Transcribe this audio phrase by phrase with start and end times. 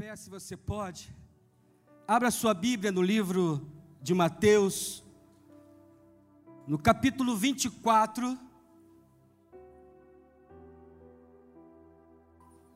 [0.00, 1.14] pé, se você pode.
[2.08, 5.04] Abra sua Bíblia no livro de Mateus,
[6.66, 8.38] no capítulo 24,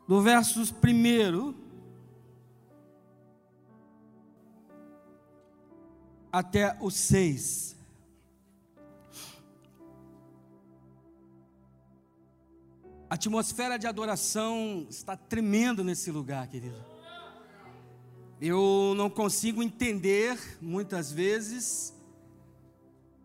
[0.07, 1.55] do versos 1
[6.31, 7.75] até o 6.
[13.09, 16.94] A atmosfera de adoração está tremendo nesse lugar, querido.
[18.47, 21.95] Eu não consigo entender, muitas vezes,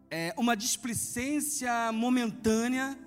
[0.10, 2.98] é, uma displicência momentânea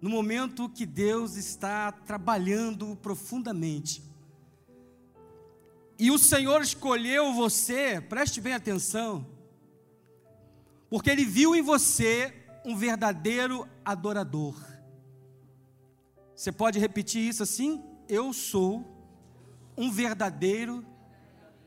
[0.00, 4.02] no momento que Deus está trabalhando profundamente.
[5.98, 9.26] E o Senhor escolheu você, preste bem atenção,
[10.88, 12.32] porque Ele viu em você
[12.64, 14.56] um verdadeiro adorador.
[16.34, 17.84] Você pode repetir isso assim?
[18.08, 18.91] Eu sou
[19.82, 20.84] um verdadeiro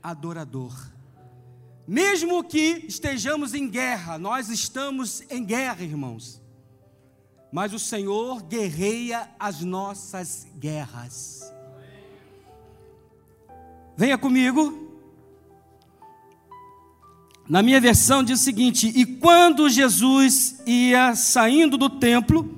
[0.01, 0.73] adorador.
[1.87, 6.41] Mesmo que estejamos em guerra, nós estamos em guerra, irmãos.
[7.51, 11.53] Mas o Senhor guerreia as nossas guerras.
[13.95, 14.83] Venha comigo.
[17.47, 22.55] Na minha versão diz o seguinte: E quando Jesus ia saindo do templo,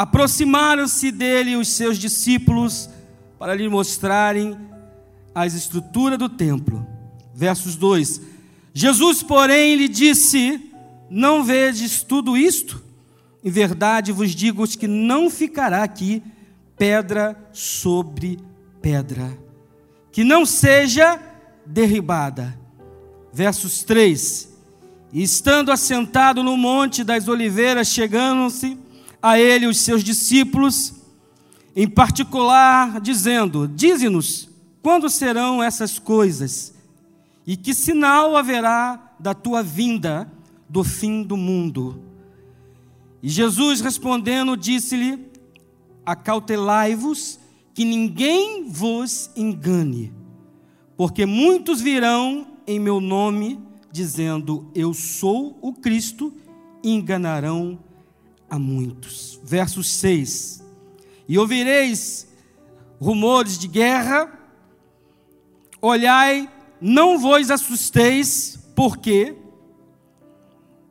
[0.00, 2.88] Aproximaram-se dele os seus discípulos
[3.38, 4.56] para lhe mostrarem
[5.34, 6.86] as estruturas do templo.
[7.34, 8.20] Versos 2:
[8.74, 10.60] Jesus, porém, lhe disse:
[11.08, 12.82] Não vedes tudo isto?
[13.42, 16.22] Em verdade vos digo que não ficará aqui
[16.76, 18.38] pedra sobre
[18.82, 19.36] pedra,
[20.12, 21.20] que não seja
[21.64, 22.58] derribada.
[23.32, 24.48] Versos 3:
[25.12, 28.78] E estando assentado no monte das oliveiras, chegando-se
[29.22, 30.94] a ele os seus discípulos,
[31.74, 34.49] em particular, dizendo: Dize-nos
[34.82, 36.74] quando serão essas coisas,
[37.46, 40.30] e que sinal haverá da tua vinda
[40.68, 42.02] do fim do mundo.
[43.22, 45.30] E Jesus respondendo, disse-lhe:
[46.06, 47.38] Acautelai-vos,
[47.74, 50.12] que ninguém vos engane,
[50.96, 56.32] porque muitos virão em meu nome, dizendo: Eu sou o Cristo,
[56.82, 57.78] e enganarão
[58.48, 59.40] a muitos.
[59.44, 60.64] Verso 6:
[61.28, 62.28] E ouvireis
[62.98, 64.39] rumores de guerra,
[65.80, 66.48] olhai,
[66.80, 69.36] não vos assusteis, porque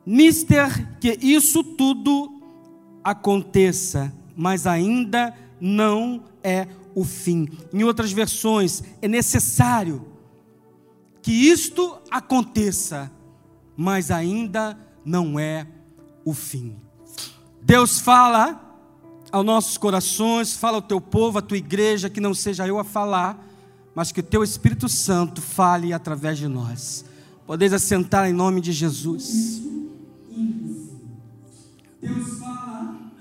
[0.04, 2.40] mister que isso tudo
[3.02, 7.48] aconteça, mas ainda não é o fim.
[7.72, 10.06] Em outras versões, é necessário
[11.22, 13.10] que isto aconteça,
[13.76, 15.66] mas ainda não é
[16.24, 16.76] o fim.
[17.62, 18.68] Deus fala
[19.30, 22.84] aos nossos corações, fala ao teu povo, à tua igreja, que não seja eu a
[22.84, 23.38] falar,
[23.94, 27.04] mas que o teu Espírito Santo fale através de nós.
[27.46, 29.62] Podeis assentar em nome de Jesus.
[32.00, 33.12] Deus fala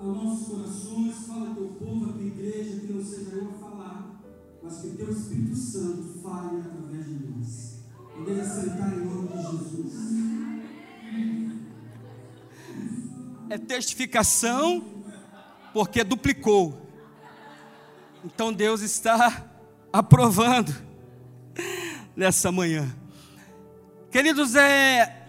[0.00, 3.58] aos nossos corações, fala ao teu povo, à tua igreja, que não seja eu a
[3.58, 4.20] falar,
[4.62, 7.82] mas que o teu Espírito Santo fale através de nós.
[8.16, 10.12] Podeis assentar em nome de Jesus.
[13.52, 14.82] é testificação,
[15.74, 16.88] porque duplicou.
[18.24, 19.51] Então Deus está
[19.92, 20.74] aprovando
[22.16, 22.94] nessa manhã.
[24.10, 25.28] Queridos, é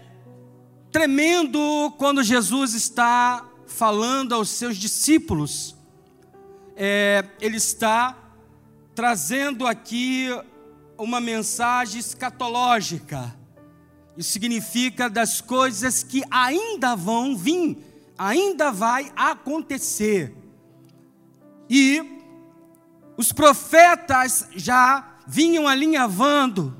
[0.92, 5.76] tremendo quando Jesus está falando aos seus discípulos.
[6.76, 8.18] É, ele está
[8.96, 10.28] trazendo aqui
[10.98, 13.36] uma mensagem escatológica.
[14.16, 17.78] Isso significa das coisas que ainda vão vir
[18.18, 20.34] ainda vai acontecer.
[21.70, 22.23] E
[23.18, 26.76] os profetas já vinham alinhavando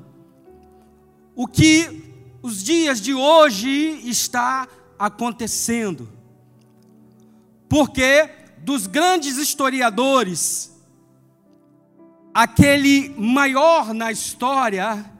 [1.34, 2.12] o que
[2.42, 4.68] os dias de hoje está
[4.98, 6.08] acontecendo.
[7.68, 8.28] Porque
[8.58, 10.72] dos grandes historiadores,
[12.32, 15.10] aquele maior na história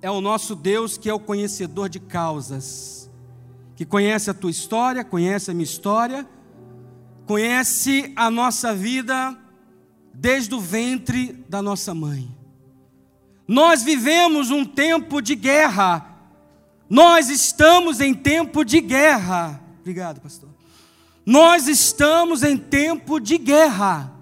[0.00, 2.94] é o nosso Deus que é o conhecedor de causas
[3.76, 6.26] que conhece a tua história, conhece a minha história,
[7.26, 9.36] conhece a nossa vida
[10.14, 12.34] desde o ventre da nossa mãe.
[13.46, 16.18] Nós vivemos um tempo de guerra.
[16.88, 19.60] Nós estamos em tempo de guerra.
[19.80, 20.48] Obrigado, pastor.
[21.26, 24.12] Nós estamos em tempo de guerra.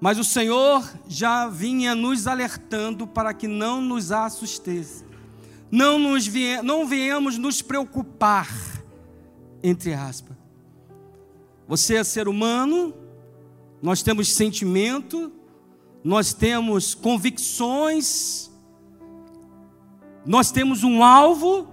[0.00, 5.04] Mas o Senhor já vinha nos alertando para que não nos assustesse
[5.74, 8.48] não, nos vie, não viemos nos preocupar,
[9.60, 10.36] entre aspas.
[11.66, 12.94] Você é ser humano,
[13.84, 15.30] nós temos sentimento,
[16.02, 18.50] nós temos convicções,
[20.24, 21.68] nós temos um alvo.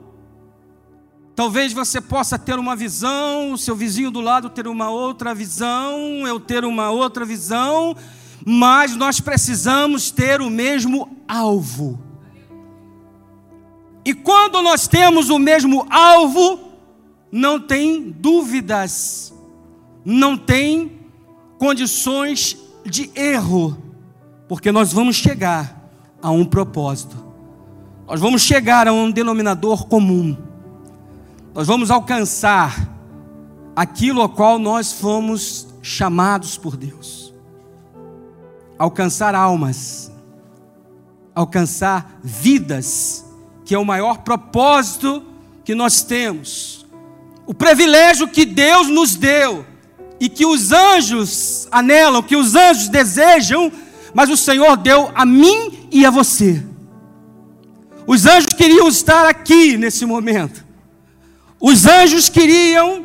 [1.33, 6.27] Talvez você possa ter uma visão, o seu vizinho do lado ter uma outra visão,
[6.27, 7.95] eu ter uma outra visão,
[8.45, 11.97] mas nós precisamos ter o mesmo alvo.
[14.03, 16.59] E quando nós temos o mesmo alvo,
[17.31, 19.33] não tem dúvidas,
[20.03, 20.99] não tem
[21.61, 23.77] condições de erro,
[24.47, 27.15] porque nós vamos chegar a um propósito,
[28.07, 30.35] nós vamos chegar a um denominador comum,
[31.53, 32.89] nós vamos alcançar
[33.75, 37.31] aquilo a qual nós fomos chamados por Deus.
[38.75, 40.11] Alcançar almas,
[41.35, 43.23] alcançar vidas,
[43.65, 45.23] que é o maior propósito
[45.63, 46.87] que nós temos,
[47.45, 49.70] o privilégio que Deus nos deu
[50.21, 53.71] e que os anjos anelam, que os anjos desejam,
[54.13, 56.63] mas o Senhor deu a mim e a você.
[58.05, 60.63] Os anjos queriam estar aqui nesse momento.
[61.59, 63.03] Os anjos queriam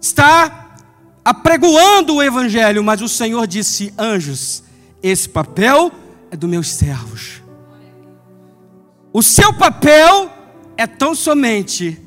[0.00, 0.78] estar
[1.22, 4.62] apregoando o evangelho, mas o Senhor disse: "Anjos,
[5.02, 5.92] esse papel
[6.30, 7.42] é dos meus servos.
[9.12, 10.30] O seu papel
[10.78, 12.00] é tão somente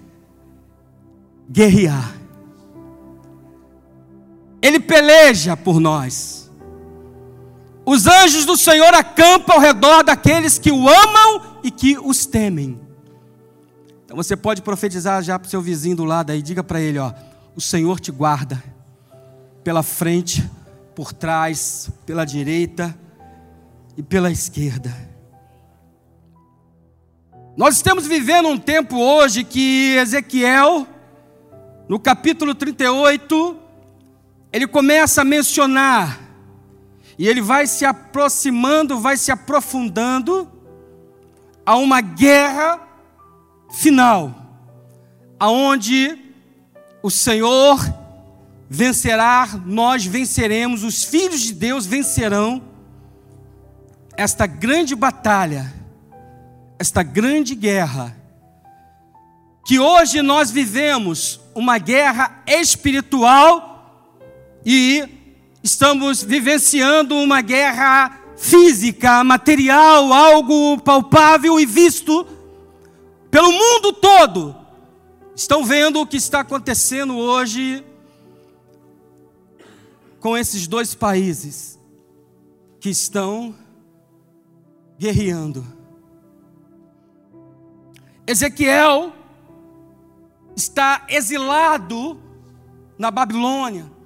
[1.48, 2.17] guerrear.
[4.62, 6.52] Ele peleja por nós.
[7.86, 12.80] Os anjos do Senhor acampam ao redor daqueles que o amam e que os temem.
[14.04, 17.00] Então você pode profetizar já para o seu vizinho do lado aí, diga para ele:
[17.00, 17.14] ó,
[17.56, 18.62] o Senhor te guarda
[19.64, 20.50] pela frente,
[20.96, 22.98] por trás, pela direita
[23.96, 24.94] e pela esquerda.
[27.56, 30.86] Nós estamos vivendo um tempo hoje que Ezequiel,
[31.90, 33.58] no capítulo 38,
[34.58, 36.20] ele começa a mencionar,
[37.16, 40.52] e ele vai se aproximando, vai se aprofundando
[41.64, 42.82] a uma guerra
[43.72, 44.34] final,
[45.40, 46.18] aonde
[47.04, 47.80] o Senhor
[48.68, 52.64] vencerá, nós venceremos, os filhos de Deus vencerão
[54.16, 55.72] esta grande batalha,
[56.80, 58.18] esta grande guerra,
[59.68, 63.67] que hoje nós vivemos uma guerra espiritual
[64.66, 65.04] e
[65.64, 72.26] estamos vivenciando uma guerra física, material, algo palpável e visto
[73.30, 74.56] pelo mundo todo.
[75.36, 77.84] Estão vendo o que está acontecendo hoje
[80.20, 81.80] com esses dois países
[82.80, 83.56] que estão
[84.98, 85.66] guerreando.
[88.26, 89.14] Ezequiel
[90.56, 92.20] está exilado
[92.98, 93.97] na Babilônia.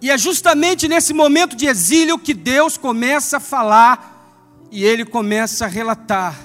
[0.00, 5.66] E é justamente nesse momento de exílio que Deus começa a falar e ele começa
[5.66, 6.38] a relatar.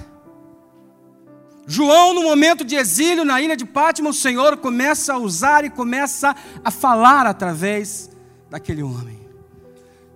[1.67, 5.69] João, no momento de exílio na ilha de Pátima, o Senhor começa a usar e
[5.69, 8.11] começa a falar através
[8.49, 9.19] daquele homem.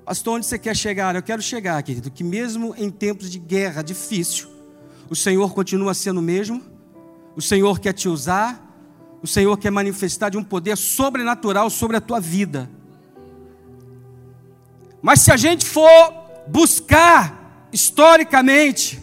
[0.06, 1.16] Pastor, onde você quer chegar?
[1.16, 4.50] Eu quero chegar, querido, que mesmo em tempos de guerra difícil,
[5.10, 6.62] o Senhor continua sendo o mesmo,
[7.36, 8.60] o Senhor quer te usar,
[9.22, 12.70] o Senhor quer manifestar de um poder sobrenatural sobre a tua vida.
[15.02, 16.14] Mas se a gente for
[16.48, 19.02] buscar historicamente,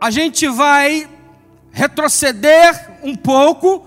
[0.00, 1.08] a gente vai
[1.70, 3.86] retroceder um pouco,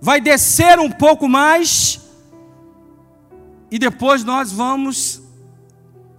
[0.00, 2.00] vai descer um pouco mais,
[3.70, 5.20] e depois nós vamos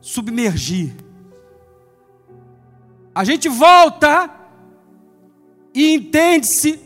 [0.01, 0.95] submergir.
[3.13, 4.29] A gente volta
[5.73, 6.79] e entende-se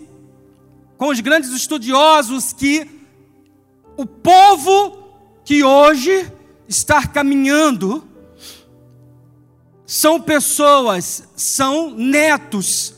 [0.98, 2.90] com os grandes estudiosos que
[3.98, 5.04] o povo
[5.44, 6.32] que hoje
[6.68, 8.08] estar caminhando
[9.86, 12.96] são pessoas, são netos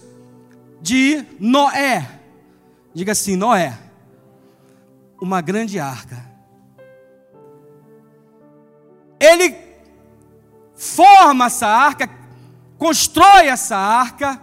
[0.82, 2.22] de Noé.
[2.94, 3.78] Diga assim: Noé,
[5.20, 6.24] uma grande arca.
[9.20, 9.56] Ele
[10.76, 12.10] forma essa arca,
[12.78, 14.42] constrói essa arca,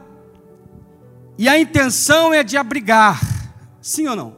[1.39, 3.21] e a intenção é de abrigar,
[3.81, 4.37] sim ou não?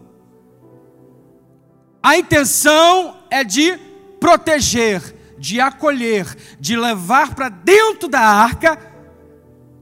[2.02, 3.78] A intenção é de
[4.24, 8.78] proteger, de acolher, de levar para dentro da arca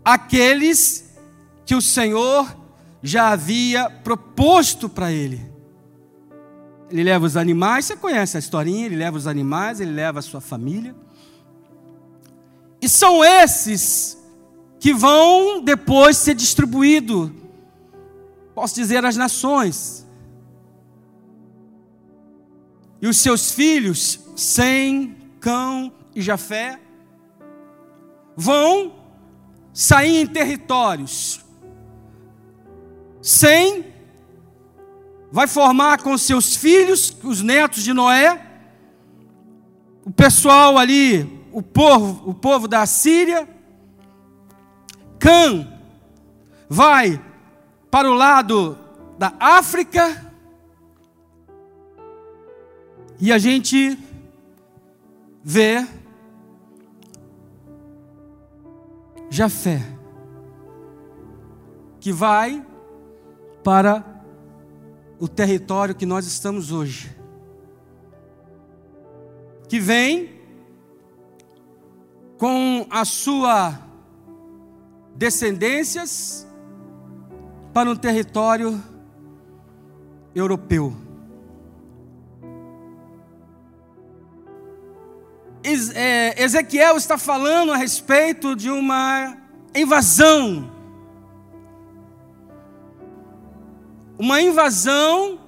[0.04, 1.14] aqueles
[1.64, 2.52] que o Senhor
[3.00, 5.48] já havia proposto para ele.
[6.90, 10.22] Ele leva os animais, você conhece a historinha, ele leva os animais, ele leva a
[10.22, 10.92] sua família.
[12.80, 14.18] E são esses
[14.80, 17.30] que vão depois ser distribuídos,
[18.56, 20.01] posso dizer, às nações.
[23.02, 26.80] E os seus filhos Sem, Cão e Jafé,
[28.36, 28.94] vão
[29.74, 31.44] sair em territórios.
[33.20, 33.92] Sem
[35.30, 38.46] vai formar com seus filhos, os netos de Noé,
[40.04, 43.48] o pessoal ali, o povo, o povo da Síria.
[45.18, 45.66] Cã
[46.68, 47.22] vai
[47.90, 48.78] para o lado
[49.18, 50.31] da África.
[53.24, 53.96] E a gente
[55.44, 55.86] vê
[59.30, 59.80] Jafé,
[62.00, 62.66] que vai
[63.62, 64.04] para
[65.20, 67.16] o território que nós estamos hoje,
[69.68, 70.40] que vem
[72.36, 73.80] com a sua
[75.14, 76.44] descendências
[77.72, 78.82] para um território
[80.34, 81.11] europeu.
[85.90, 89.36] É, Ezequiel está falando a respeito de uma
[89.74, 90.70] invasão.
[94.18, 95.40] Uma invasão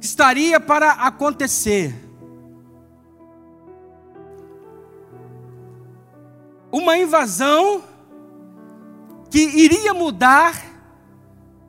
[0.00, 1.94] estaria para acontecer.
[6.70, 7.82] Uma invasão
[9.30, 10.62] que iria mudar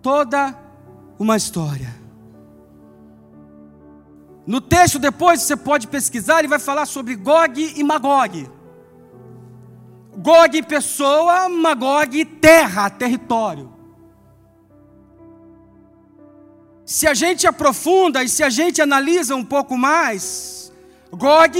[0.01, 0.57] toda
[1.17, 2.02] uma história.
[4.45, 8.49] No texto depois você pode pesquisar, ele vai falar sobre Gog e Magog.
[10.17, 13.71] Gog pessoa, Magog terra, território.
[16.85, 20.71] Se a gente aprofunda e se a gente analisa um pouco mais,
[21.11, 21.57] Gog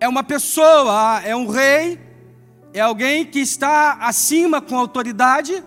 [0.00, 2.00] é uma pessoa, é um rei,
[2.72, 5.62] é alguém que está acima com autoridade,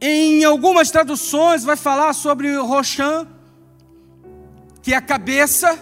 [0.00, 3.26] em algumas traduções vai falar sobre Roshan,
[4.82, 5.78] que é a cabeça,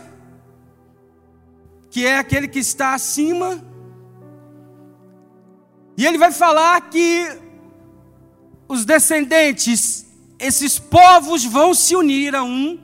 [1.90, 3.62] que é aquele que está acima.
[5.96, 7.40] E ele vai falar que
[8.68, 10.06] os descendentes,
[10.38, 12.78] esses povos vão se unir a um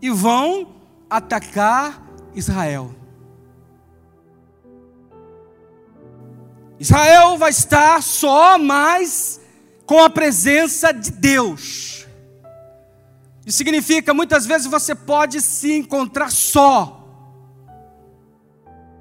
[0.00, 0.74] e vão
[1.08, 2.02] atacar
[2.34, 2.94] Israel.
[6.78, 9.40] Israel vai estar só mais
[9.86, 12.06] com a presença de Deus.
[13.44, 16.98] Isso significa muitas vezes você pode se encontrar só.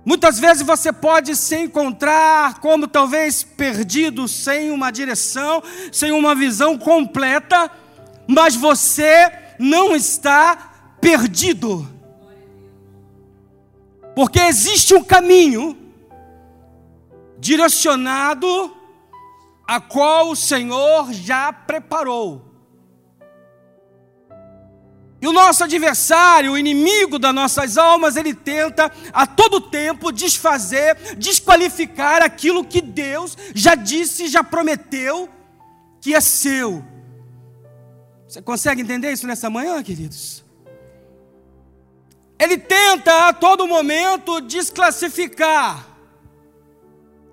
[0.03, 5.61] Muitas vezes você pode se encontrar como talvez perdido, sem uma direção,
[5.91, 7.69] sem uma visão completa,
[8.27, 11.87] mas você não está perdido.
[14.15, 15.77] Porque existe um caminho
[17.39, 18.75] direcionado
[19.71, 22.45] a qual o Senhor já preparou.
[25.21, 31.15] E o nosso adversário, o inimigo das nossas almas, ele tenta a todo tempo desfazer,
[31.15, 35.29] desqualificar aquilo que Deus já disse, já prometeu
[36.01, 36.83] que é seu.
[38.27, 40.43] Você consegue entender isso nessa manhã, queridos?
[42.37, 45.87] Ele tenta a todo momento desclassificar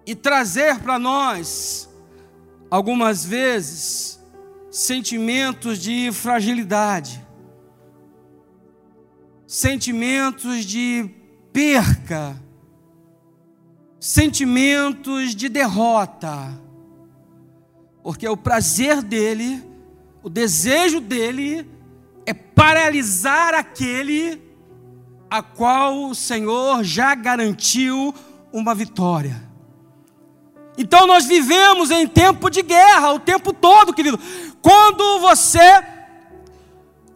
[0.06, 1.87] e trazer para nós
[2.70, 4.20] algumas vezes,
[4.70, 7.24] sentimentos de fragilidade,
[9.46, 11.08] sentimentos de
[11.52, 12.40] perca,
[13.98, 16.60] sentimentos de derrota,
[18.02, 19.62] porque o prazer dele,
[20.22, 21.68] o desejo dele
[22.26, 24.42] é paralisar aquele
[25.30, 28.14] a qual o Senhor já garantiu
[28.52, 29.47] uma vitória.
[30.78, 34.18] Então nós vivemos em tempo de guerra o tempo todo, querido.
[34.62, 35.82] Quando você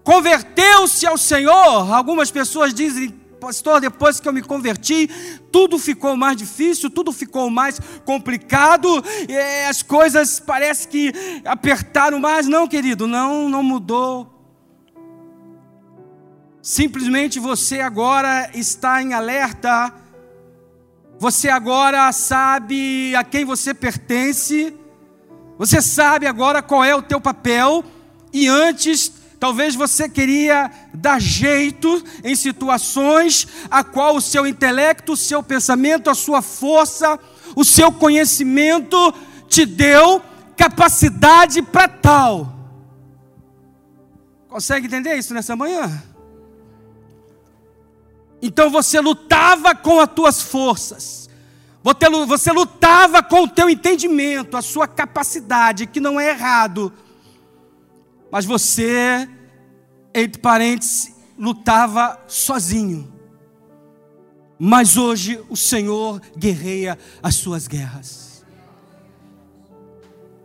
[0.02, 5.09] converteu-se ao Senhor, algumas pessoas dizem, pastor, depois que eu me converti,
[5.52, 8.88] tudo ficou mais difícil, tudo ficou mais complicado,
[9.69, 11.12] as coisas parece que
[11.45, 12.49] apertaram mais.
[12.49, 14.28] Não, querido, não, não mudou.
[16.61, 20.01] Simplesmente você agora está em alerta
[21.23, 24.76] você agora sabe a quem você pertence.
[25.57, 27.85] Você sabe agora qual é o teu papel.
[28.33, 35.17] E antes, talvez você queria dar jeito em situações a qual o seu intelecto, o
[35.17, 37.17] seu pensamento, a sua força,
[37.55, 39.14] o seu conhecimento
[39.49, 40.21] te deu
[40.57, 42.52] capacidade para tal.
[44.49, 46.02] Consegue entender isso nessa manhã?
[48.43, 51.31] Então você lutava com as tuas forças.
[52.27, 56.93] Você lutava com o teu entendimento, a sua capacidade, que não é errado.
[58.31, 59.29] Mas você,
[60.13, 63.13] entre parênteses, lutava sozinho.
[64.59, 68.45] Mas hoje o Senhor guerreia as suas guerras.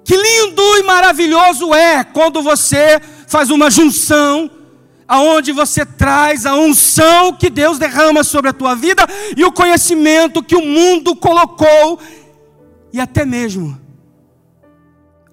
[0.03, 4.49] Que lindo e maravilhoso é quando você faz uma junção
[5.07, 10.43] aonde você traz a unção que Deus derrama sobre a tua vida e o conhecimento
[10.43, 11.99] que o mundo colocou
[12.91, 13.79] e até mesmo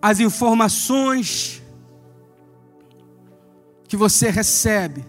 [0.01, 1.63] as informações
[3.89, 5.05] que você recebe.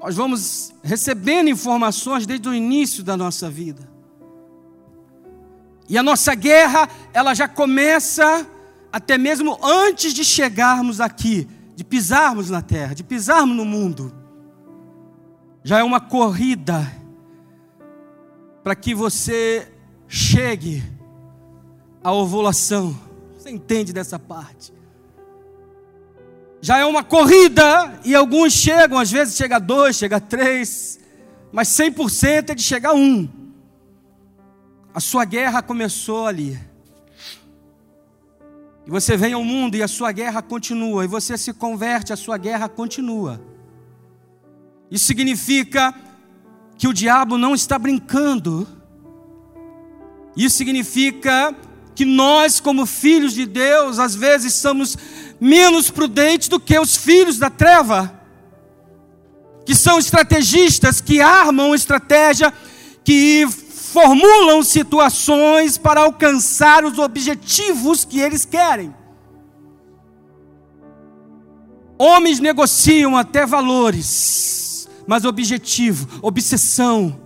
[0.00, 3.90] Nós vamos recebendo informações desde o início da nossa vida.
[5.88, 8.46] E a nossa guerra, ela já começa
[8.92, 14.12] até mesmo antes de chegarmos aqui de pisarmos na terra, de pisarmos no mundo,
[15.62, 16.90] já é uma corrida
[18.62, 19.70] para que você
[20.08, 20.82] chegue
[22.02, 22.98] à ovulação.
[23.36, 24.72] Você entende dessa parte?
[26.60, 31.00] Já é uma corrida e alguns chegam, às vezes chega a dois, chega a três,
[31.50, 33.28] mas 100% é de chegar a um.
[34.92, 36.58] A sua guerra começou ali.
[38.90, 42.16] E você vem ao mundo e a sua guerra continua, e você se converte, a
[42.16, 43.40] sua guerra continua.
[44.90, 45.94] Isso significa
[46.76, 48.66] que o diabo não está brincando.
[50.36, 51.54] Isso significa
[51.94, 54.98] que nós, como filhos de Deus, às vezes somos
[55.40, 58.12] menos prudentes do que os filhos da treva,
[59.64, 62.52] que são estrategistas, que armam estratégia,
[63.04, 63.46] que
[63.90, 68.94] formulam situações para alcançar os objetivos que eles querem.
[71.98, 77.20] Homens negociam até valores, mas objetivo, obsessão.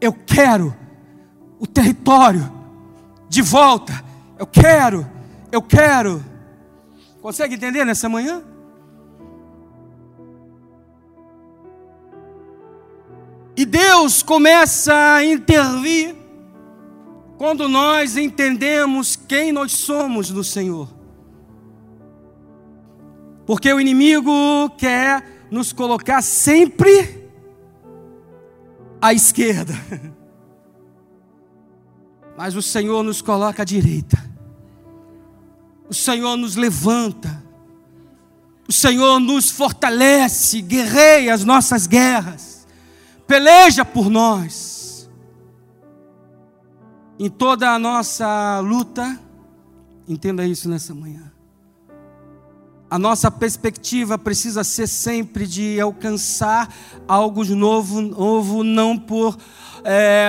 [0.00, 0.76] Eu quero
[1.58, 2.52] o território
[3.28, 4.04] de volta.
[4.38, 5.08] Eu quero,
[5.50, 6.24] eu quero.
[7.22, 8.42] Consegue entender nessa manhã?
[13.58, 16.14] E Deus começa a intervir
[17.36, 20.88] quando nós entendemos quem nós somos no Senhor.
[23.44, 24.30] Porque o inimigo
[24.78, 27.28] quer nos colocar sempre
[29.00, 29.74] à esquerda.
[32.38, 34.24] Mas o Senhor nos coloca à direita.
[35.90, 37.42] O Senhor nos levanta.
[38.68, 42.57] O Senhor nos fortalece, guerreia as nossas guerras
[43.28, 45.08] peleja por nós.
[47.18, 49.20] Em toda a nossa luta,
[50.08, 51.30] entenda isso nessa manhã.
[52.90, 56.74] A nossa perspectiva precisa ser sempre de alcançar
[57.06, 59.36] algo novo, novo não por
[59.84, 60.26] é,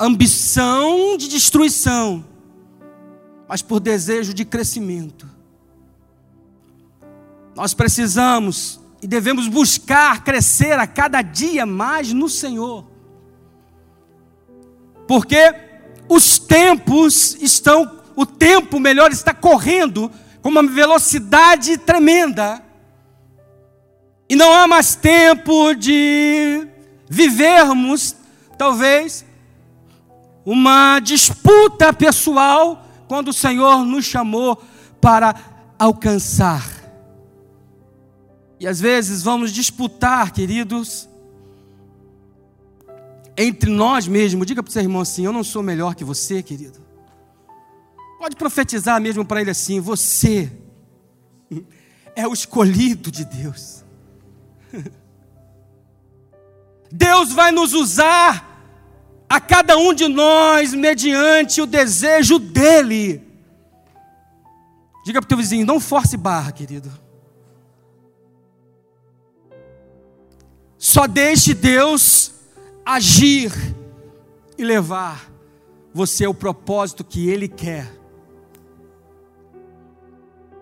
[0.00, 2.24] ambição de destruição,
[3.46, 5.28] mas por desejo de crescimento.
[7.54, 12.86] Nós precisamos e devemos buscar crescer a cada dia mais no Senhor.
[15.06, 15.54] Porque
[16.08, 22.64] os tempos estão, o tempo melhor está correndo com uma velocidade tremenda.
[24.26, 26.66] E não há mais tempo de
[27.06, 28.16] vivermos,
[28.56, 29.22] talvez,
[30.46, 34.64] uma disputa pessoal quando o Senhor nos chamou
[34.98, 35.34] para
[35.78, 36.83] alcançar
[38.64, 41.06] e às vezes vamos disputar, queridos,
[43.36, 44.46] entre nós mesmos.
[44.46, 46.82] Diga para o seu irmão assim: Eu não sou melhor que você, querido.
[48.18, 50.50] Pode profetizar mesmo para ele assim: Você
[52.16, 53.84] é o escolhido de Deus.
[56.90, 58.66] Deus vai nos usar
[59.28, 63.22] a cada um de nós mediante o desejo dEle.
[65.04, 67.03] Diga para o teu vizinho: Não force barra, querido.
[70.84, 72.30] Só deixe Deus
[72.84, 73.50] agir
[74.58, 75.32] e levar
[75.94, 77.90] você ao propósito que Ele quer.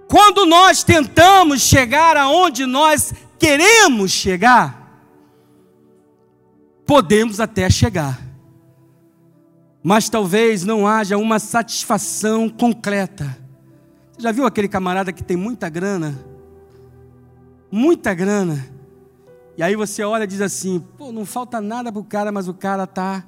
[0.06, 5.02] Quando nós tentamos chegar aonde nós queremos chegar,
[6.86, 8.22] podemos até chegar,
[9.82, 13.36] mas talvez não haja uma satisfação concreta.
[14.16, 16.16] Já viu aquele camarada que tem muita grana?
[17.72, 18.81] Muita grana
[19.56, 22.48] e aí você olha e diz assim: pô, não falta nada para o cara, mas
[22.48, 23.24] o cara está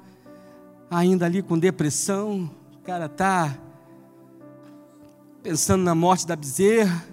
[0.89, 3.57] ainda ali com depressão, o cara está
[5.43, 7.05] pensando na morte da bezerra.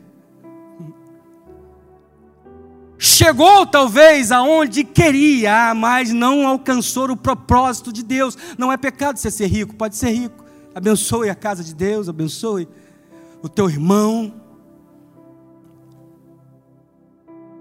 [2.96, 8.38] Chegou talvez aonde queria, mas não alcançou o propósito de Deus.
[8.56, 10.44] Não é pecado você ser rico, pode ser rico.
[10.74, 12.68] Abençoe a casa de Deus, abençoe
[13.42, 14.32] o teu irmão.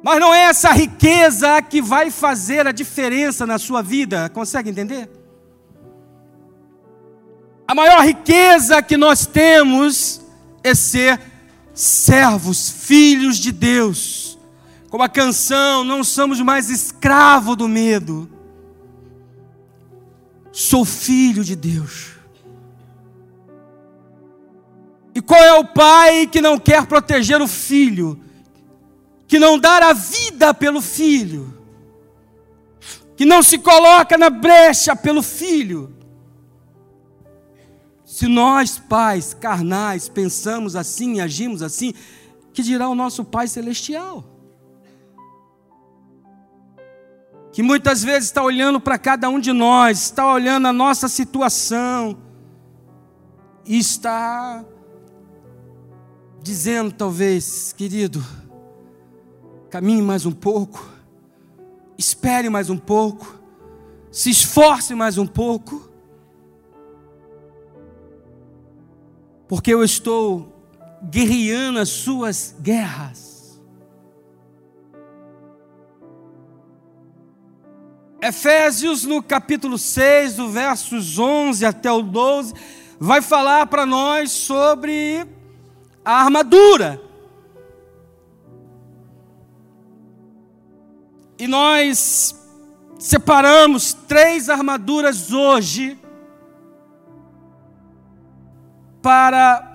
[0.04, 4.30] Mas não é essa riqueza que vai fazer a diferença na sua vida.
[4.30, 5.10] Consegue entender?
[7.68, 10.22] A maior riqueza que nós temos
[10.64, 11.22] é ser
[11.74, 14.38] servos, filhos de Deus.
[14.90, 18.30] Como a canção, não somos mais escravo do medo.
[20.52, 22.10] Sou filho de Deus.
[25.14, 28.20] E qual é o pai que não quer proteger o filho?
[29.32, 31.58] Que não dar a vida pelo filho,
[33.16, 35.96] que não se coloca na brecha pelo filho.
[38.04, 41.94] Se nós, pais carnais, pensamos assim e agimos assim,
[42.52, 44.26] que dirá o nosso Pai Celestial?
[47.54, 52.18] Que muitas vezes está olhando para cada um de nós, está olhando a nossa situação,
[53.66, 54.66] e está
[56.44, 58.22] dizendo, talvez, querido,
[59.72, 60.86] caminhe mais um pouco,
[61.98, 63.40] espere mais um pouco,
[64.12, 65.90] se esforce mais um pouco,
[69.48, 70.54] porque eu estou
[71.10, 73.62] guerreando as suas guerras.
[78.22, 82.54] Efésios, no capítulo 6, do versos 11 até o 12,
[83.00, 85.26] vai falar para nós sobre
[86.04, 87.11] a armadura.
[91.42, 92.40] E nós
[93.00, 96.00] separamos três armaduras hoje
[99.02, 99.68] para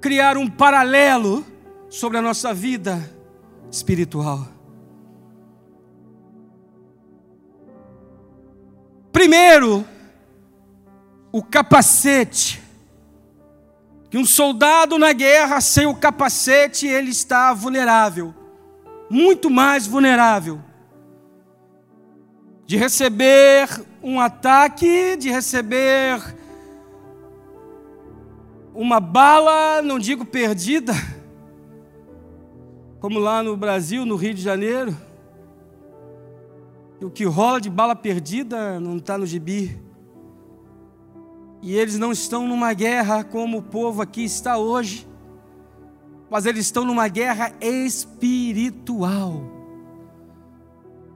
[0.00, 1.44] criar um paralelo
[1.90, 3.12] sobre a nossa vida
[3.68, 4.46] espiritual.
[9.10, 9.84] Primeiro,
[11.32, 12.62] o capacete.
[14.08, 18.45] Que um soldado na guerra sem o capacete ele está vulnerável
[19.08, 20.60] muito mais vulnerável
[22.66, 23.68] de receber
[24.02, 26.20] um ataque, de receber
[28.74, 30.92] uma bala, não digo perdida,
[33.00, 34.96] como lá no Brasil, no Rio de Janeiro.
[37.00, 39.78] O que rola de bala perdida não está no gibi.
[41.62, 45.06] E eles não estão numa guerra como o povo aqui está hoje
[46.30, 49.42] mas eles estão numa guerra espiritual,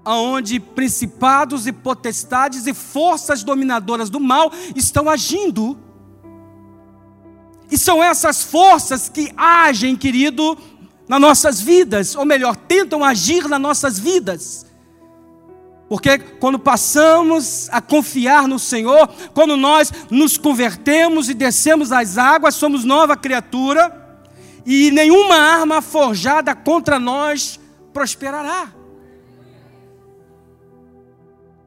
[0.05, 5.79] aonde principados e potestades e forças dominadoras do mal estão agindo.
[7.71, 10.57] E são essas forças que agem, querido,
[11.09, 14.67] nas nossas vidas, ou melhor, tentam agir nas nossas vidas.
[15.89, 22.55] Porque quando passamos a confiar no Senhor, quando nós nos convertemos e descemos as águas,
[22.55, 24.00] somos nova criatura
[24.65, 27.59] e nenhuma arma forjada contra nós
[27.93, 28.73] prosperará.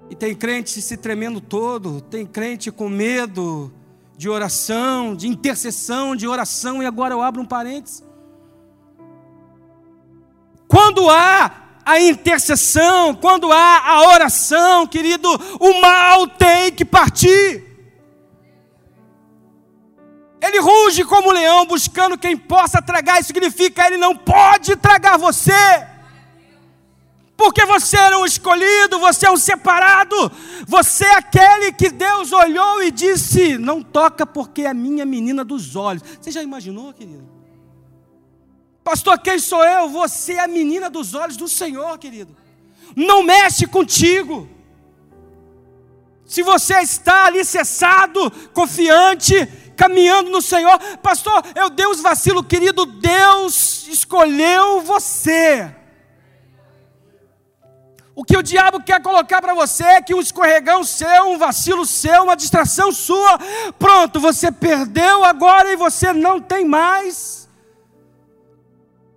[0.10, 3.74] E tem crente se tremendo todo, tem crente com medo
[4.16, 8.04] de oração, de intercessão, de oração, e agora eu abro um parênteses.
[10.68, 11.52] Quando há
[11.86, 15.30] a intercessão, quando há a oração, querido,
[15.60, 17.73] o mal tem que partir.
[20.44, 23.18] Ele ruge como um leão, buscando quem possa tragar.
[23.18, 25.54] Isso significa ele não pode tragar você.
[27.38, 30.16] Porque você era um escolhido, você é um separado,
[30.68, 35.78] você é aquele que Deus olhou e disse: Não toca porque é minha menina dos
[35.78, 36.04] olhos.
[36.20, 37.24] Você já imaginou, querido?
[38.84, 39.88] Pastor, quem sou eu?
[39.88, 42.36] Você é a menina dos olhos do Senhor, querido.
[42.94, 44.50] Não mexe contigo.
[46.26, 50.80] Se você está ali cessado, confiante, caminhando no Senhor.
[51.02, 52.86] Pastor, eu dei os vacilos, querido.
[52.86, 55.74] Deus escolheu você.
[58.16, 61.84] O que o diabo quer colocar para você é que um escorregão seu, um vacilo
[61.86, 63.40] seu, uma distração sua,
[63.80, 67.50] pronto, você perdeu agora e você não tem mais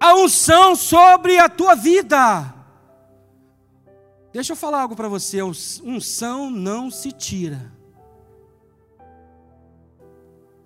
[0.01, 2.55] a unção sobre a tua vida.
[4.33, 7.76] Deixa eu falar algo para você: unção não se tira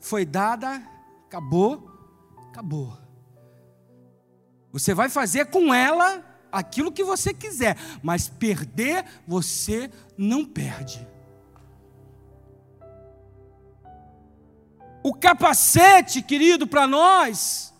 [0.01, 0.83] foi dada,
[1.27, 1.91] acabou,
[2.49, 2.99] acabou.
[4.73, 11.07] Você vai fazer com ela aquilo que você quiser, mas perder você não perde.
[15.03, 17.73] O capacete, querido, para nós,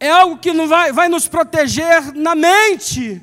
[0.00, 3.22] é algo que não vai, vai nos proteger na mente.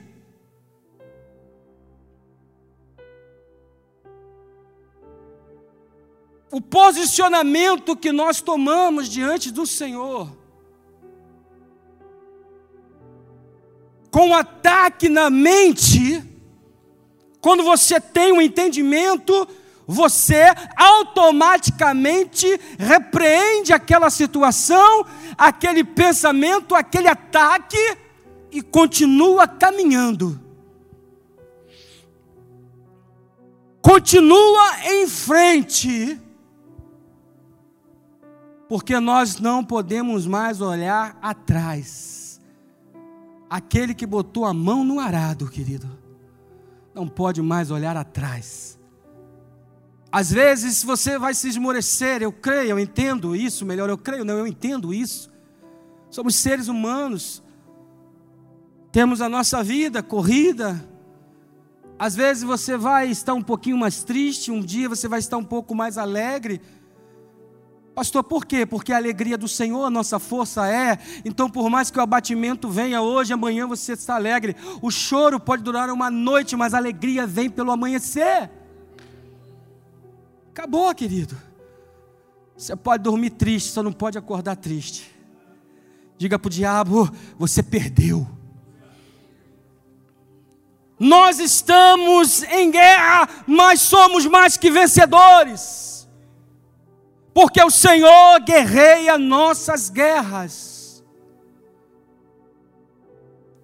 [6.52, 10.42] O posicionamento que nós tomamos diante do Senhor.
[14.12, 16.22] com ataque na mente,
[17.40, 19.48] quando você tem um entendimento,
[19.88, 22.46] você automaticamente
[22.78, 25.06] repreende aquela situação,
[25.38, 27.78] aquele pensamento, aquele ataque
[28.52, 30.40] e continua caminhando.
[33.82, 36.20] Continua em frente.
[38.72, 42.40] Porque nós não podemos mais olhar atrás.
[43.50, 45.90] Aquele que botou a mão no arado, querido,
[46.96, 48.80] não pode mais olhar atrás.
[50.10, 54.38] Às vezes você vai se esmorecer, eu creio, eu entendo isso, melhor eu creio, não,
[54.38, 55.30] eu entendo isso.
[56.10, 57.44] Somos seres humanos,
[58.90, 60.82] temos a nossa vida corrida.
[62.00, 65.44] Às vezes você vai estar um pouquinho mais triste, um dia você vai estar um
[65.44, 66.62] pouco mais alegre.
[67.94, 68.66] Pastor, por quê?
[68.66, 70.98] Porque a alegria do Senhor a nossa força é.
[71.26, 74.56] Então, por mais que o abatimento venha hoje, amanhã você está alegre.
[74.82, 78.50] O choro pode durar uma noite, mas a alegria vem pelo amanhecer.
[80.52, 81.38] Acabou, querido.
[82.56, 85.12] Você pode dormir triste, só não pode acordar triste.
[86.18, 88.28] Diga para o diabo: você perdeu.
[90.98, 95.91] Nós estamos em guerra, mas somos mais que vencedores.
[97.34, 101.04] Porque o Senhor guerreia nossas guerras.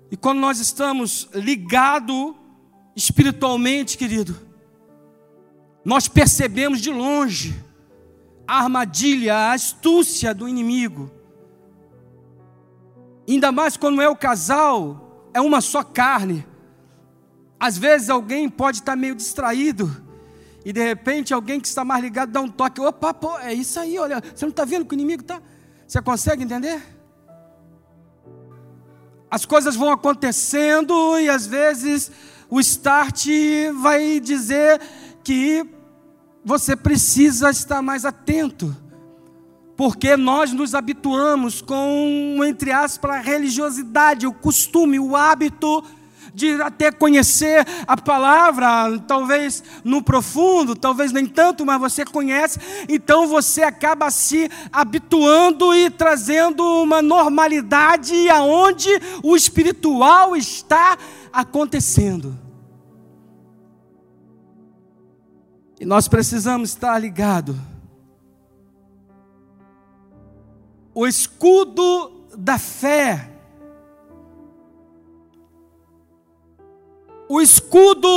[0.10, 2.34] E quando nós estamos ligados
[2.96, 4.40] espiritualmente, querido,
[5.84, 7.62] nós percebemos de longe
[8.48, 11.12] a armadilha, a astúcia do inimigo.
[13.28, 16.48] Ainda mais quando é o casal, é uma só carne.
[17.60, 20.07] Às vezes alguém pode estar meio distraído
[20.68, 22.82] e de repente alguém que está mais ligado dá um toque.
[22.82, 24.22] Opa, pô, é isso aí, olha.
[24.36, 25.42] Você não está vendo que o inimigo está?
[25.88, 26.84] Você consegue entender?
[29.32, 32.12] As coisas vão acontecendo e às vezes
[32.50, 33.28] o start
[33.80, 34.82] vai dizer
[35.24, 35.66] que
[36.44, 38.76] você precisa estar mais atento.
[39.78, 45.82] Porque nós nos habituamos com, entre aspas, a religiosidade, o costume, o hábito
[46.38, 53.28] de até conhecer a palavra, talvez no profundo, talvez nem tanto, mas você conhece, então
[53.28, 58.88] você acaba se habituando e trazendo uma normalidade aonde
[59.24, 60.96] o espiritual está
[61.34, 62.38] acontecendo.
[65.80, 67.60] E nós precisamos estar ligado.
[70.94, 73.37] O escudo da fé
[77.30, 78.10] O escudo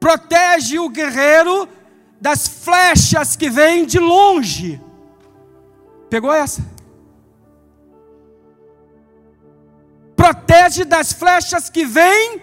[0.00, 1.68] protege o guerreiro
[2.20, 4.80] das flechas que vêm de longe.
[6.08, 6.64] Pegou essa?
[10.14, 12.40] Protege das flechas que vêm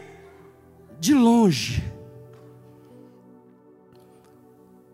[1.00, 1.84] de longe.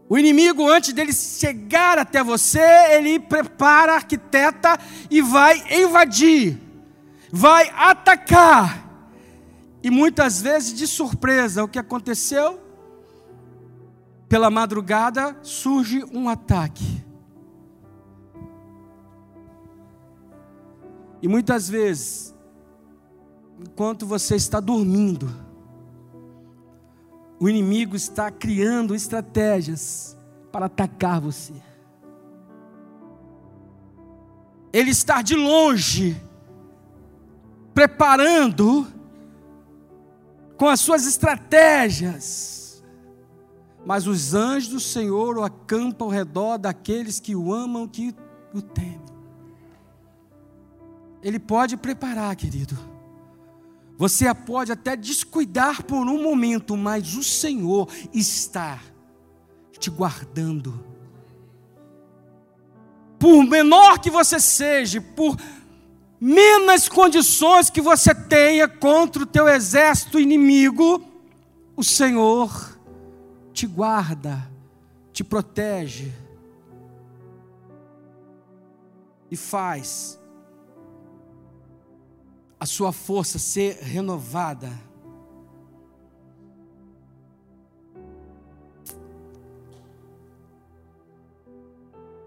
[0.07, 4.79] O inimigo, antes dele chegar até você, ele prepara, arquiteta
[5.11, 6.59] e vai invadir,
[7.31, 8.88] vai atacar.
[9.81, 12.59] E muitas vezes, de surpresa, o que aconteceu?
[14.27, 17.03] Pela madrugada surge um ataque.
[21.21, 22.35] E muitas vezes,
[23.59, 25.29] enquanto você está dormindo,
[27.39, 30.17] o inimigo está criando estratégias
[30.51, 31.53] para atacar você.
[34.71, 36.21] Ele está de longe,
[37.73, 38.85] preparando
[40.59, 42.83] com as suas estratégias.
[43.85, 48.13] Mas os anjos do Senhor o acampam ao redor daqueles que o amam, que
[48.53, 48.99] o temem.
[51.23, 52.77] Ele pode preparar, querido.
[53.97, 58.79] Você pode até descuidar por um momento, mas o Senhor está
[59.77, 60.83] te guardando.
[63.17, 65.37] Por menor que você seja, por
[66.19, 71.03] menos condições que você tenha contra o teu exército inimigo,
[71.75, 72.77] o Senhor
[73.53, 74.49] te guarda,
[75.13, 76.11] te protege
[79.31, 80.19] e faz
[82.59, 84.69] a sua força ser renovada.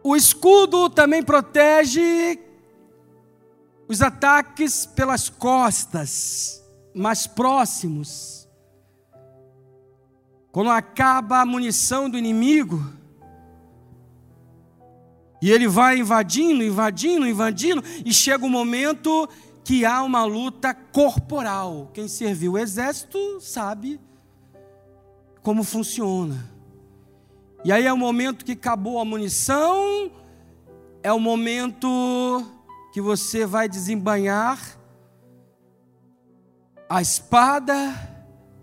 [0.02, 2.36] O escudo também protege
[3.92, 8.48] os ataques pelas costas, mais próximos.
[10.50, 12.82] Quando acaba a munição do inimigo,
[15.42, 19.28] e ele vai invadindo, invadindo, invadindo, e chega o um momento
[19.62, 21.90] que há uma luta corporal.
[21.92, 24.00] Quem serviu o exército sabe
[25.42, 26.50] como funciona.
[27.62, 30.10] E aí é o momento que acabou a munição,
[31.02, 32.61] é o momento
[32.92, 34.78] que você vai desembanhar
[36.88, 37.74] a espada,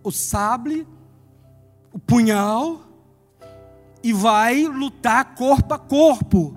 [0.04, 0.88] o sable,
[1.92, 2.82] o punhal
[4.04, 6.56] e vai lutar corpo a corpo.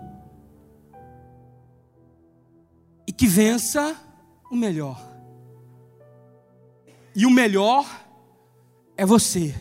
[3.07, 3.97] E que vença
[4.51, 5.01] o melhor.
[7.17, 7.87] E o melhor
[8.97, 9.55] é você.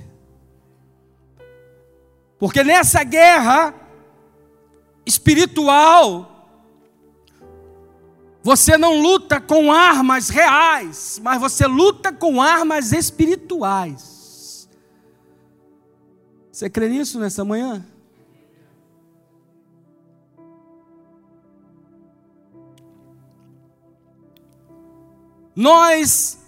[2.37, 3.73] Porque nessa guerra
[5.05, 6.30] espiritual,
[8.43, 14.67] você não luta com armas reais, mas você luta com armas espirituais.
[16.51, 17.85] Você crê nisso nessa manhã?
[25.55, 26.39] Nós,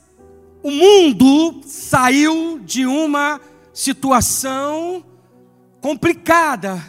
[0.63, 3.39] o mundo saiu de uma
[3.73, 5.03] situação
[5.81, 6.81] complicada,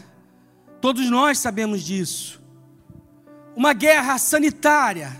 [0.80, 2.43] todos nós sabemos disso.
[3.56, 5.12] Uma guerra sanitária.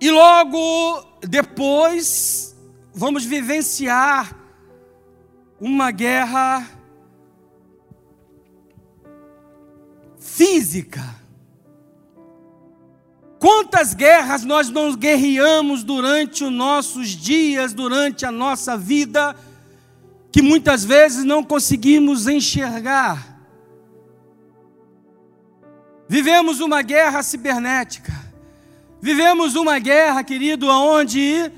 [0.00, 2.54] E logo depois,
[2.92, 4.36] vamos vivenciar
[5.60, 6.68] uma guerra
[10.18, 11.02] física.
[13.38, 19.36] Quantas guerras nós não guerreamos durante os nossos dias, durante a nossa vida,
[20.32, 23.33] que muitas vezes não conseguimos enxergar.
[26.14, 28.12] Vivemos uma guerra cibernética.
[29.00, 31.50] Vivemos uma guerra, querido, onde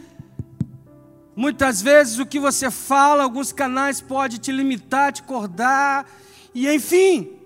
[1.36, 6.10] muitas vezes o que você fala, alguns canais pode te limitar, te acordar,
[6.54, 7.36] e enfim.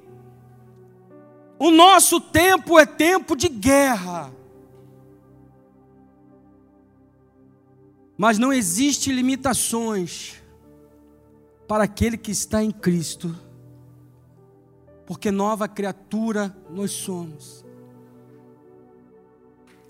[1.59, 4.33] O nosso tempo é tempo de guerra.
[8.17, 10.41] Mas não existe limitações
[11.67, 13.35] para aquele que está em Cristo,
[15.11, 17.65] porque nova criatura nós somos.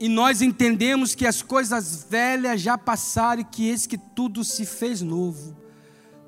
[0.01, 4.65] E nós entendemos que as coisas velhas já passaram e que esse que tudo se
[4.65, 5.55] fez novo.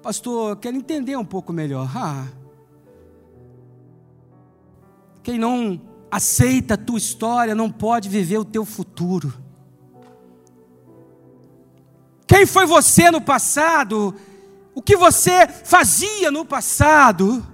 [0.02, 1.90] Pastor, eu quero entender um pouco melhor.
[1.96, 2.26] Ah,
[5.22, 9.33] quem não aceita a tua história não pode viver o teu futuro.
[12.26, 14.14] Quem foi você no passado
[14.74, 17.46] o que você fazia no passado.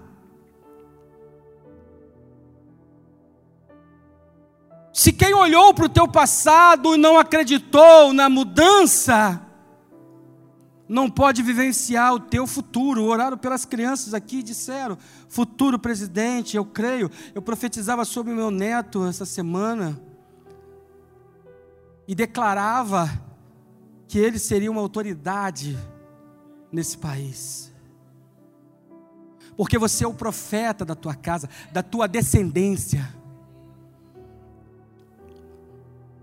[4.98, 9.40] Se quem olhou para o teu passado e não acreditou na mudança,
[10.88, 13.04] não pode vivenciar o teu futuro.
[13.04, 17.08] Oraram pelas crianças aqui, disseram: futuro presidente, eu creio.
[17.32, 20.02] Eu profetizava sobre o meu neto essa semana
[22.08, 23.08] e declarava
[24.08, 25.78] que ele seria uma autoridade
[26.72, 27.72] nesse país.
[29.56, 33.16] Porque você é o profeta da tua casa, da tua descendência.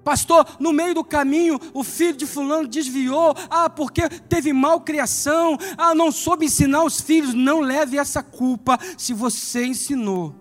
[0.05, 3.35] Pastor, no meio do caminho, o filho de fulano desviou.
[3.49, 5.57] Ah, porque teve malcriação.
[5.75, 7.33] Ah, não soube ensinar os filhos.
[7.33, 10.35] Não leve essa culpa se você ensinou.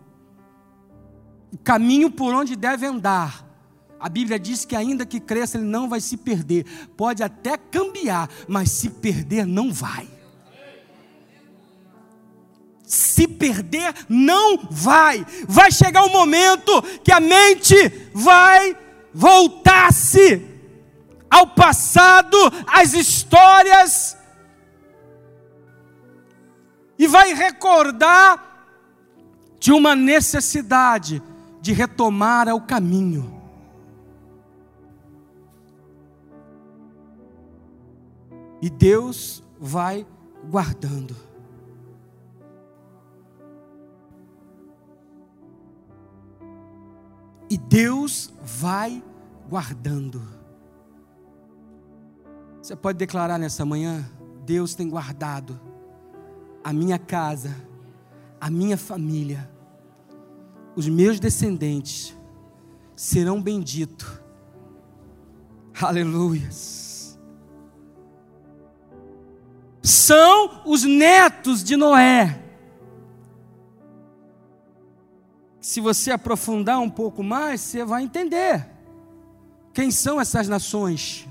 [1.50, 3.42] O caminho por onde deve andar.
[3.98, 6.66] A Bíblia diz que ainda que cresça, ele não vai se perder.
[6.94, 10.07] Pode até cambiar, mas se perder, não vai.
[12.85, 15.24] Se perder, não vai.
[15.48, 17.74] Vai chegar um momento que a mente
[18.12, 18.84] vai
[19.14, 20.44] voltar-se
[21.31, 24.16] ao passado, às histórias,
[26.98, 28.53] e vai recordar
[29.59, 31.22] de uma necessidade
[31.61, 33.42] de retomar o caminho.
[38.61, 40.07] E Deus vai
[40.50, 41.16] guardando.
[47.51, 49.13] E Deus vai guardando.
[52.61, 54.05] Você pode declarar nessa manhã:
[54.45, 55.61] Deus tem guardado
[56.62, 57.55] a minha casa,
[58.40, 59.51] a minha família,
[60.74, 62.16] os meus descendentes
[62.97, 64.22] serão benditos.
[65.80, 66.84] Aleluias.
[69.82, 72.42] são os netos de Noé.
[75.61, 78.74] Se você aprofundar um pouco mais, você vai entender
[79.75, 81.29] quem são essas nações.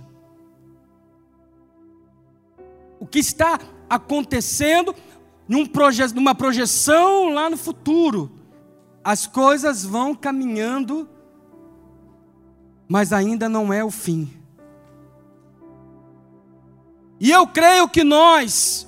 [3.00, 4.94] O que está acontecendo
[5.48, 8.32] num proje numa projeção lá no futuro.
[9.04, 11.10] As coisas vão caminhando
[12.88, 14.32] mas ainda não é o fim.
[17.20, 18.88] E eu creio que nós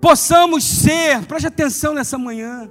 [0.00, 2.70] possamos ser, preste atenção nessa manhã,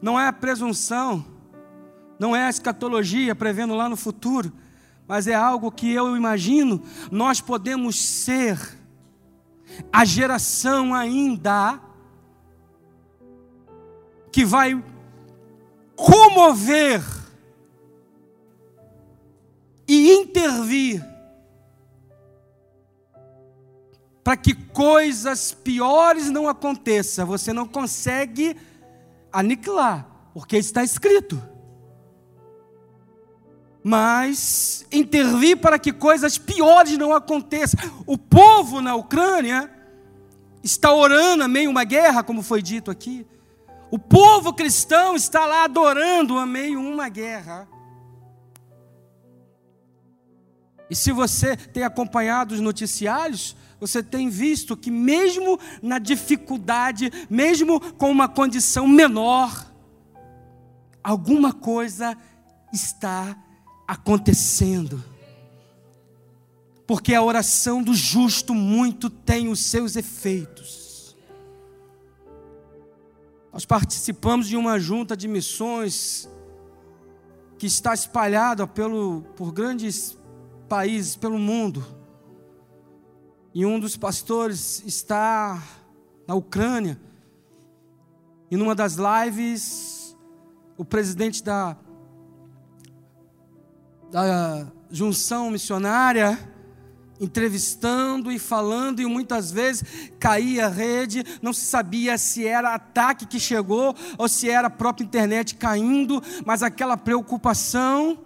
[0.00, 1.24] não é a presunção,
[2.18, 4.52] não é a escatologia prevendo lá no futuro,
[5.06, 8.58] mas é algo que eu imagino, nós podemos ser
[9.92, 11.80] a geração ainda
[14.30, 14.82] que vai
[15.96, 17.02] comover
[19.86, 21.04] e intervir
[24.24, 27.26] para que coisas piores não aconteçam.
[27.26, 28.56] Você não consegue
[29.32, 31.51] aniquilar, porque está escrito.
[33.84, 37.80] Mas intervir para que coisas piores não aconteçam.
[38.06, 39.70] O povo na Ucrânia
[40.62, 43.26] está orando a meio uma guerra, como foi dito aqui.
[43.90, 47.68] O povo cristão está lá adorando a meio uma guerra.
[50.88, 57.80] E se você tem acompanhado os noticiários, você tem visto que, mesmo na dificuldade, mesmo
[57.94, 59.66] com uma condição menor,
[61.02, 62.16] alguma coisa
[62.72, 63.51] está acontecendo.
[66.86, 71.16] Porque a oração do justo muito tem os seus efeitos.
[73.52, 76.28] Nós participamos de uma junta de missões
[77.58, 80.18] que está espalhada pelo, por grandes
[80.68, 81.84] países pelo mundo.
[83.54, 85.62] E um dos pastores está
[86.26, 86.98] na Ucrânia.
[88.50, 90.16] E numa das lives,
[90.76, 91.76] o presidente da,
[94.12, 96.38] da junção missionária,
[97.18, 103.24] entrevistando e falando, e muitas vezes caía a rede, não se sabia se era ataque
[103.24, 108.18] que chegou ou se era a própria internet caindo, mas aquela preocupação.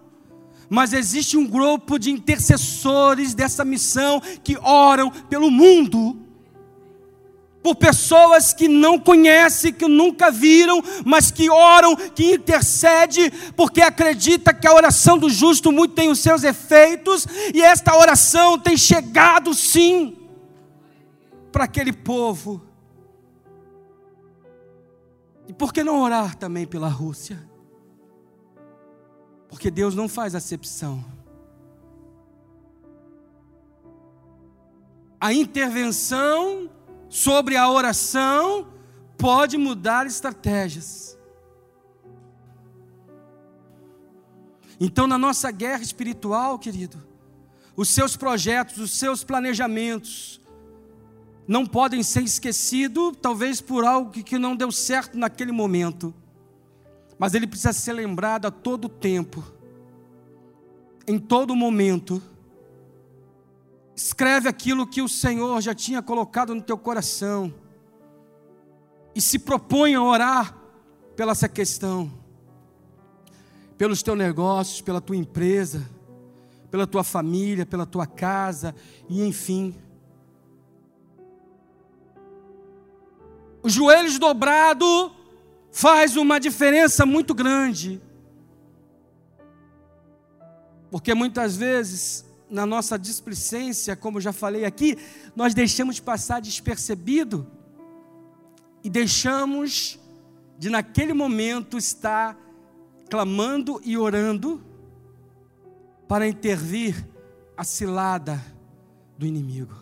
[0.69, 6.26] Mas existe um grupo de intercessores dessa missão que oram pelo mundo,
[7.67, 14.55] por pessoas que não conhecem, que nunca viram, mas que oram, que intercede, porque acredita
[14.55, 19.53] que a oração do justo muito tem os seus efeitos, e esta oração tem chegado
[19.53, 20.17] sim
[21.51, 22.63] para aquele povo.
[25.49, 27.51] E por que não orar também pela Rússia?
[29.49, 31.05] Porque Deus não faz acepção.
[35.21, 36.71] A intervenção
[37.09, 38.69] sobre a oração
[39.17, 41.19] pode mudar estratégias.
[44.79, 47.03] Então, na nossa guerra espiritual, querido,
[47.75, 50.41] os seus projetos, os seus planejamentos,
[51.49, 56.15] não podem ser esquecidos, talvez por algo que não deu certo naquele momento
[57.19, 59.43] mas ele precisa ser lembrado a todo tempo,
[61.07, 62.23] em todo momento.
[63.97, 67.55] Escreve aquilo que o Senhor já tinha colocado no teu coração
[69.15, 70.55] e se propõe a orar
[71.17, 72.13] pela essa questão,
[73.79, 75.89] pelos teus negócios, pela tua empresa,
[76.71, 78.75] pela tua família, pela tua casa
[79.09, 79.75] e enfim.
[83.63, 85.11] Os joelhos dobrados
[85.73, 87.99] faz uma diferença muito grande.
[90.91, 94.97] Porque muitas vezes, na nossa displicência, como já falei aqui,
[95.35, 97.47] nós deixamos passar despercebido
[98.85, 99.99] e deixamos
[100.59, 102.39] de naquele momento estar
[103.11, 104.65] clamando e orando
[106.09, 107.07] para intervir
[107.57, 108.41] a cilada
[109.19, 109.75] do inimigo.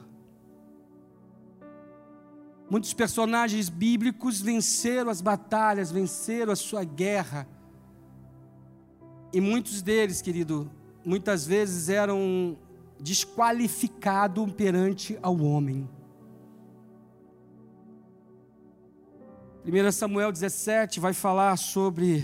[2.70, 7.46] Muitos personagens bíblicos venceram as batalhas, venceram a sua guerra.
[9.32, 10.70] E muitos deles, querido,
[11.04, 12.56] muitas vezes eram
[12.98, 15.88] desqualificados perante ao homem.
[19.66, 22.22] 1 Samuel 17 vai falar sobre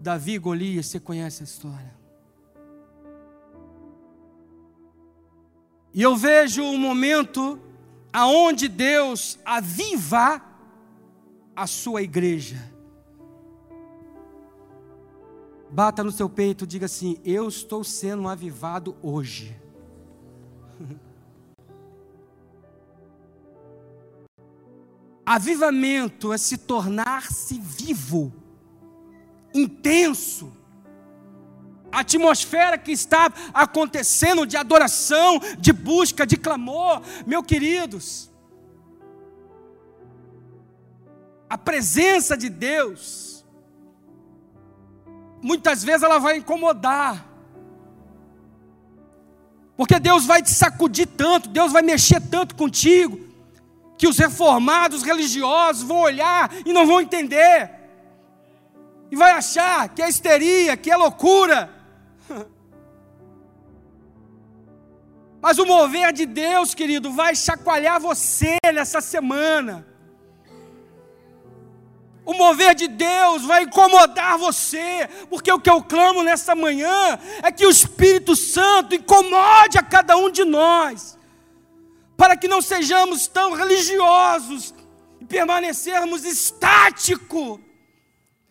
[0.00, 1.98] Davi e Golias, você conhece a história.
[5.94, 7.58] E eu vejo um momento
[8.12, 10.42] aonde Deus aviva
[11.54, 12.77] a sua igreja.
[15.70, 19.56] Bata no seu peito, diga assim: Eu estou sendo avivado hoje.
[25.24, 28.32] Avivamento é se tornar-se vivo,
[29.52, 30.50] intenso,
[31.92, 38.30] a atmosfera que está acontecendo de adoração, de busca, de clamor, meus queridos,
[41.46, 43.27] a presença de Deus
[45.42, 47.26] muitas vezes ela vai incomodar.
[49.76, 53.20] Porque Deus vai te sacudir tanto, Deus vai mexer tanto contigo,
[53.96, 57.70] que os reformados religiosos vão olhar e não vão entender.
[59.10, 61.72] E vai achar que é histeria, que é loucura.
[65.40, 69.86] Mas o mover de Deus, querido, vai chacoalhar você nessa semana.
[72.28, 77.50] O mover de Deus vai incomodar você, porque o que eu clamo nessa manhã é
[77.50, 81.16] que o Espírito Santo incomode a cada um de nós,
[82.18, 84.74] para que não sejamos tão religiosos
[85.18, 87.60] e permanecermos estáticos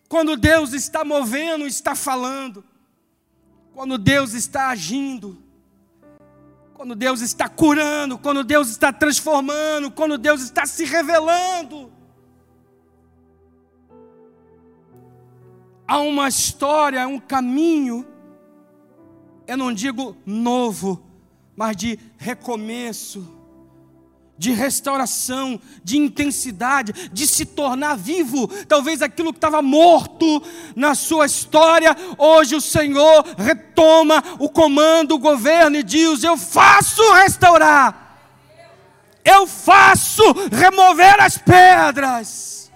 [0.09, 2.65] quando Deus está movendo, está falando,
[3.75, 5.38] quando Deus está agindo,
[6.73, 11.95] quando Deus está curando, quando Deus está transformando, quando Deus está se revelando.
[15.88, 18.05] Há uma história, um caminho,
[19.47, 21.01] eu não digo novo,
[21.55, 23.35] mas de recomeço,
[24.38, 28.47] de restauração, de intensidade, de se tornar vivo.
[28.65, 30.43] Talvez aquilo que estava morto
[30.75, 37.01] na sua história, hoje o Senhor retoma o comando, o governo e diz: Eu faço
[37.13, 38.19] restaurar,
[39.23, 40.21] eu faço
[40.51, 42.71] remover as pedras,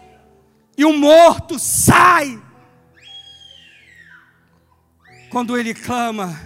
[0.78, 2.41] e o morto sai
[5.32, 6.38] quando ele clama,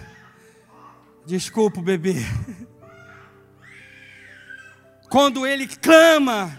[1.26, 2.14] desculpa, bebê.
[5.10, 6.56] Quando ele clama,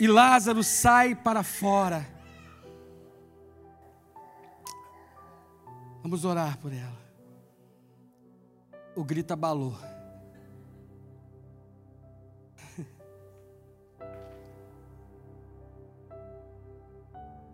[0.00, 2.06] e Lázaro sai para fora.
[6.02, 7.04] Vamos orar por ela.
[8.94, 9.74] O grito abalou.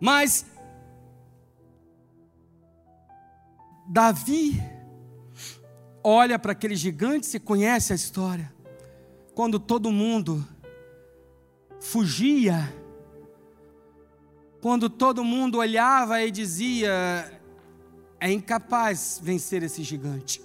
[0.01, 0.50] Mas
[3.91, 4.63] Davi
[6.01, 8.49] olha para aquele gigante, você conhece a história.
[9.35, 10.47] Quando todo mundo
[11.81, 12.73] fugia,
[14.61, 16.89] quando todo mundo olhava e dizia:
[18.17, 20.41] é incapaz vencer esse gigante.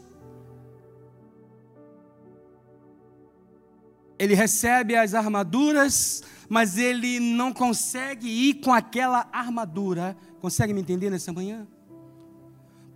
[4.19, 10.17] Ele recebe as armaduras, mas ele não consegue ir com aquela armadura.
[10.41, 11.65] Consegue me entender nessa manhã?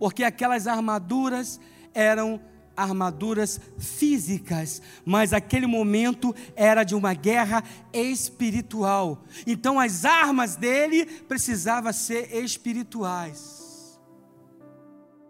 [0.01, 1.59] Porque aquelas armaduras
[1.93, 2.41] eram
[2.75, 9.23] armaduras físicas, mas aquele momento era de uma guerra espiritual.
[9.45, 14.01] Então as armas dele precisavam ser espirituais.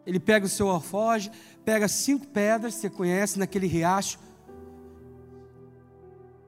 [0.05, 1.29] Ele pega o seu alfoge,
[1.65, 4.17] pega cinco pedras, você conhece, naquele riacho,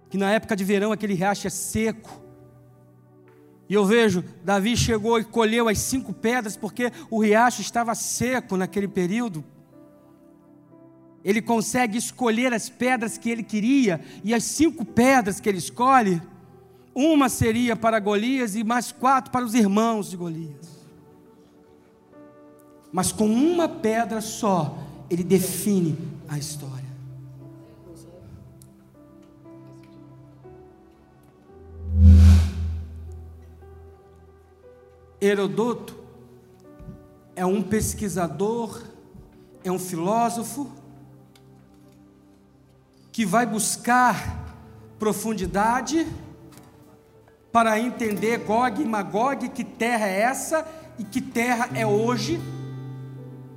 [0.09, 2.22] que na época de verão aquele riacho é seco.
[3.69, 8.57] E eu vejo, Davi chegou e colheu as cinco pedras, porque o riacho estava seco
[8.57, 9.43] naquele período.
[11.23, 16.21] Ele consegue escolher as pedras que ele queria, e as cinco pedras que ele escolhe,
[16.93, 20.83] uma seria para Golias e mais quatro para os irmãos de Golias.
[22.91, 24.77] Mas com uma pedra só,
[25.09, 25.97] ele define
[26.27, 26.82] a história.
[35.25, 35.95] Herodoto
[37.33, 38.81] é um pesquisador,
[39.63, 40.69] é um filósofo
[43.09, 44.53] que vai buscar
[44.99, 46.05] profundidade
[47.53, 50.67] para entender Gog e Magog, que terra é essa
[50.99, 52.37] e que terra é hoje.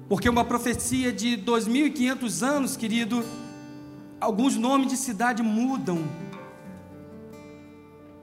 [0.08, 3.24] Porque uma profecia de 2500 anos, querido,
[4.20, 6.06] alguns nomes de cidade mudam.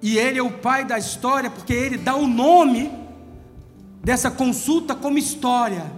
[0.01, 3.02] E ele é o pai da história, porque ele dá o nome
[4.03, 5.89] dessa consulta como história.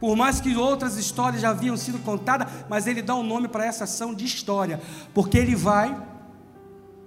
[0.00, 3.64] Por mais que outras histórias já haviam sido contadas, mas ele dá um nome para
[3.64, 4.80] essa ação de história,
[5.14, 5.96] porque ele vai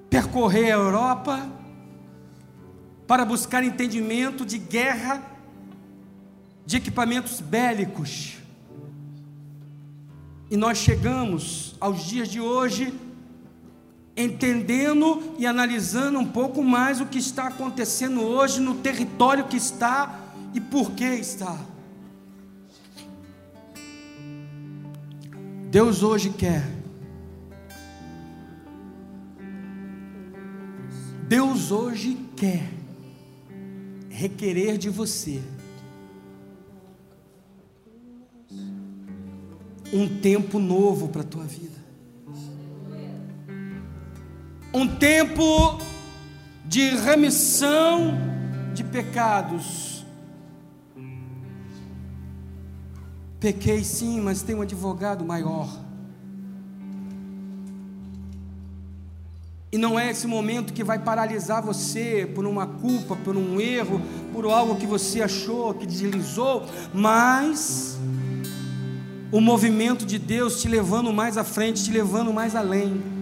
[0.10, 1.48] percorrer a Europa
[3.06, 5.22] para buscar entendimento de guerra,
[6.66, 8.38] de equipamentos bélicos.
[10.50, 12.92] E nós chegamos aos dias de hoje
[14.20, 20.20] entendendo e analisando um pouco mais o que está acontecendo hoje no território que está
[20.54, 21.58] e por que está.
[25.72, 26.68] Deus hoje quer.
[31.26, 32.70] Deus hoje quer
[34.10, 35.42] requerer de você
[39.94, 41.79] um tempo novo para a tua vida
[44.74, 45.80] um tempo
[46.66, 48.18] de remissão
[48.74, 50.06] de pecados.
[53.40, 55.70] Pequei sim, mas tem um advogado maior.
[59.72, 64.02] E não é esse momento que vai paralisar você por uma culpa, por um erro,
[64.34, 67.98] por algo que você achou, que deslizou, mas
[69.32, 73.19] o movimento de Deus te levando mais à frente, te levando mais além.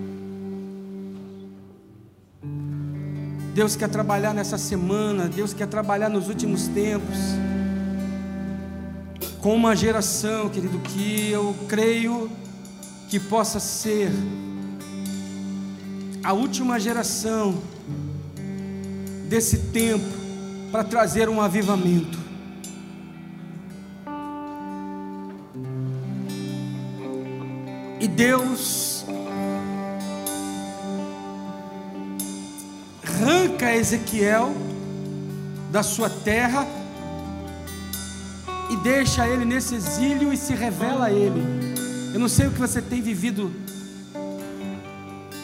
[3.58, 7.18] Deus quer trabalhar nessa semana, Deus quer trabalhar nos últimos tempos,
[9.42, 12.30] com uma geração, querido, que eu creio
[13.10, 14.12] que possa ser
[16.24, 17.60] a última geração
[19.28, 20.06] desse tempo
[20.72, 22.20] para trazer um avivamento.
[28.00, 28.87] E Deus
[33.78, 34.54] Ezequiel
[35.72, 36.68] da sua terra
[38.70, 41.42] e deixa ele nesse exílio e se revela a ele.
[42.14, 43.52] Eu não sei o que você tem vivido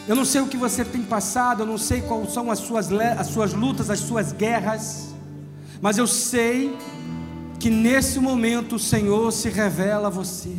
[0.06, 2.92] eu não sei o que você tem passado, eu não sei quais são as suas,
[2.92, 5.14] as suas lutas, as suas guerras,
[5.80, 6.76] mas eu sei
[7.58, 10.54] que nesse momento o Senhor se revela a você.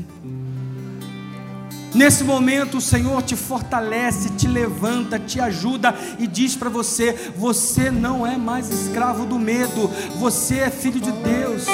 [1.96, 7.90] Nesse momento o Senhor te fortalece, te levanta, te ajuda e diz para você: você
[7.90, 9.90] não é mais escravo do medo,
[10.20, 11.66] você é filho de Deus.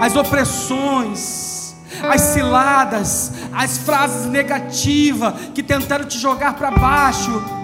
[0.00, 7.63] As opressões, as ciladas, as frases negativas que tentaram te jogar para baixo,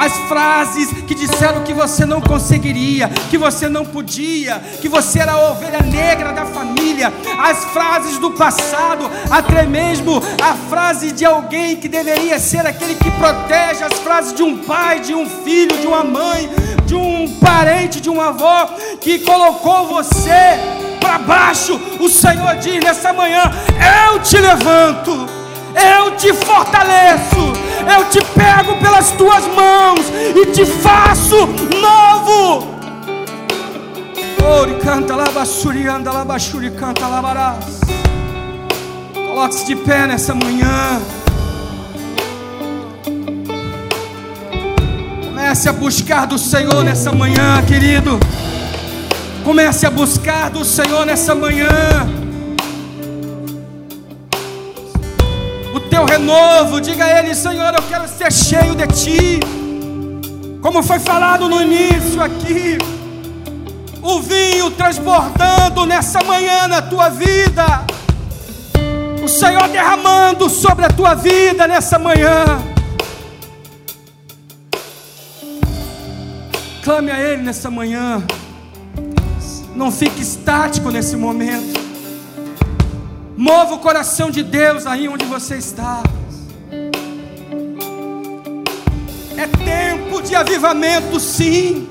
[0.00, 5.32] as frases que disseram que você não conseguiria, que você não podia, que você era
[5.32, 11.76] a ovelha negra da família, as frases do passado, até mesmo a frase de alguém
[11.76, 15.86] que deveria ser aquele que protege, as frases de um pai, de um filho, de
[15.86, 16.48] uma mãe,
[16.86, 18.68] de um parente, de um avô
[19.02, 20.30] que colocou você
[20.98, 23.42] para baixo, o Senhor diz nessa manhã:
[24.08, 25.39] Eu te levanto,
[25.74, 27.52] eu te fortaleço,
[27.96, 30.00] eu te pego pelas tuas mãos
[30.34, 31.46] e te faço
[31.80, 32.80] novo.
[34.42, 37.80] Ori canta labachuri, anda labachuri, canta labarás.
[39.14, 41.00] Coloque-se de pé nessa manhã.
[45.24, 48.18] Comece a buscar do Senhor nessa manhã, querido.
[49.44, 52.19] Comece a buscar do Senhor nessa manhã.
[56.00, 59.40] Teu renovo, diga a Ele: Senhor, eu quero ser cheio de Ti.
[60.60, 62.78] Como foi falado no início aqui,
[64.02, 67.84] o vinho transbordando nessa manhã na tua vida.
[69.22, 72.44] O Senhor derramando sobre a tua vida nessa manhã.
[76.82, 78.22] Clame a Ele nessa manhã.
[79.74, 81.79] Não fique estático nesse momento.
[83.40, 86.02] Mova o coração de Deus aí onde você está.
[89.34, 91.88] É tempo de avivamento, sim.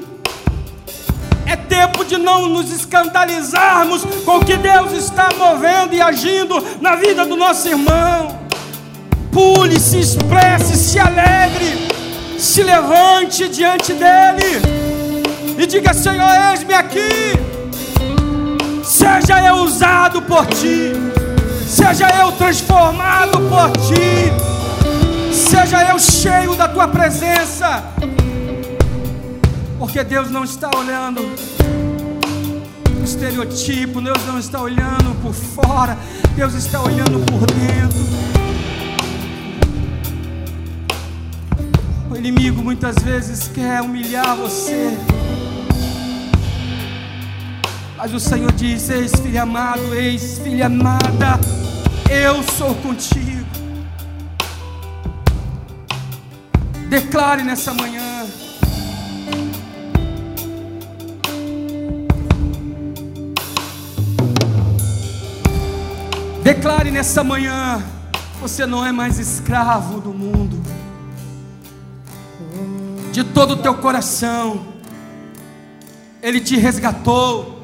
[1.48, 6.96] É tempo de não nos escandalizarmos com o que Deus está movendo e agindo na
[6.96, 8.40] vida do nosso irmão.
[9.32, 11.88] Pule, se expresse, se alegre,
[12.38, 14.62] se levante diante dEle
[15.58, 17.34] e diga: Senhor, eis-me aqui.
[18.84, 20.94] Seja eu usado por ti,
[21.70, 27.84] seja eu transformado por ti, seja eu cheio da tua presença,
[29.78, 31.22] porque Deus não está olhando
[33.00, 35.96] o estereotipo, Deus não está olhando por fora,
[36.36, 38.00] Deus está olhando por dentro.
[42.10, 44.98] O inimigo muitas vezes quer humilhar você.
[48.02, 51.38] Mas o Senhor diz: Eis, filho amado, eis, filha amada,
[52.10, 53.46] eu sou contigo.
[56.88, 58.26] Declare nessa manhã.
[66.42, 67.84] Declare nessa manhã:
[68.40, 70.58] você não é mais escravo do mundo.
[73.12, 74.66] De todo o teu coração,
[76.24, 77.59] Ele te resgatou.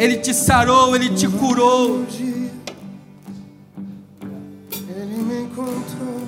[0.00, 2.06] Ele te sarou, Ele te curou.
[4.88, 6.22] Ele me encontrou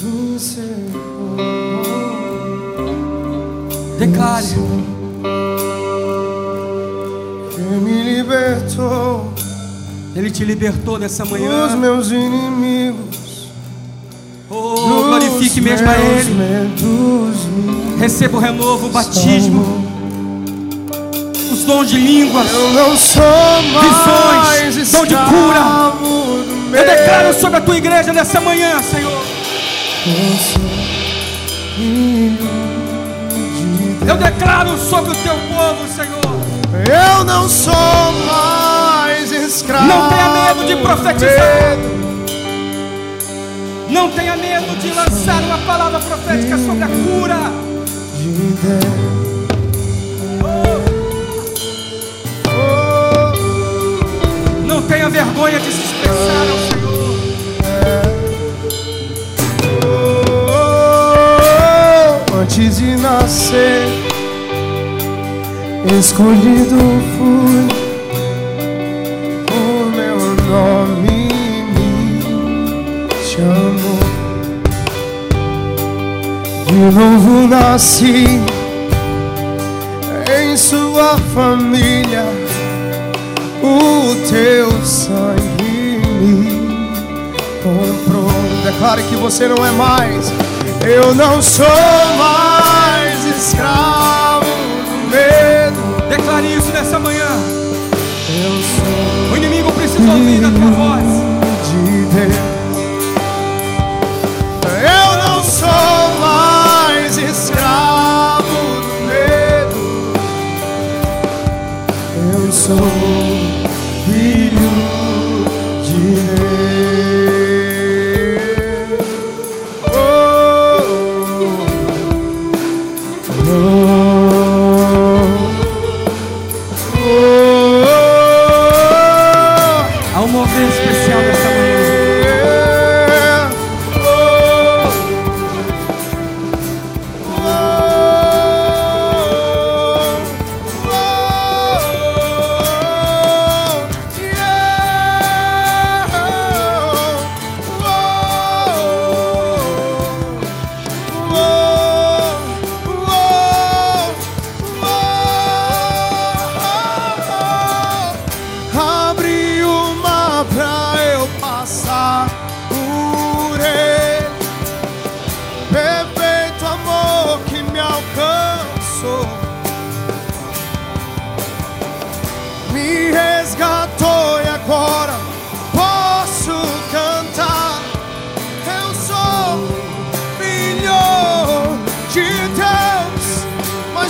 [0.00, 0.38] no
[3.98, 4.46] Declare.
[7.58, 9.30] Ele me libertou.
[10.16, 11.66] Ele te libertou nessa manhã.
[11.66, 13.50] Dos meus inimigos.
[14.48, 16.32] Oh, glorifique mesmo a Ele.
[17.98, 19.83] Receba o renovo, o batismo.
[21.64, 22.52] Os dons de línguas.
[22.52, 23.22] Eu não sou
[23.72, 25.94] mais Visões, dom de cura.
[26.74, 29.24] Eu declaro sobre a tua igreja nessa manhã, Senhor.
[34.06, 36.20] Eu declaro sobre o teu povo, Senhor.
[36.86, 39.86] Eu não sou mais escravo.
[39.86, 41.78] Não tenha medo de profetizar.
[43.88, 47.64] Não tenha medo de lançar uma palavra profética sobre a cura.
[54.84, 56.94] Tenha vergonha de se expressar ao Senhor.
[62.30, 63.88] Oh, antes de nascer,
[65.98, 66.76] escolhido
[67.16, 67.68] fui.
[69.50, 70.18] O meu
[70.48, 71.28] nome
[71.74, 74.04] me chamou.
[76.66, 78.40] De novo nasci
[80.40, 82.24] em sua família.
[83.66, 88.30] O teu sangue me comprou.
[88.62, 90.30] Declare que você não é mais.
[90.86, 91.66] Eu não sou
[92.18, 96.08] mais escravo do medo.
[96.10, 97.26] Declare isso nessa manhã.
[98.28, 101.04] Eu sou O inimigo precisa ouvir a tua voz.
[101.70, 102.36] de Deus.
[104.82, 109.78] Eu não sou mais escravo do medo.
[112.34, 112.76] Eu sou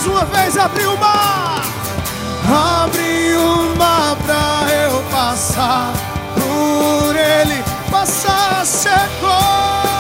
[0.05, 1.63] Mais uma vez abriu o mar.
[2.83, 5.93] Abre o mar pra eu passar
[6.35, 9.94] por ele, passar secou.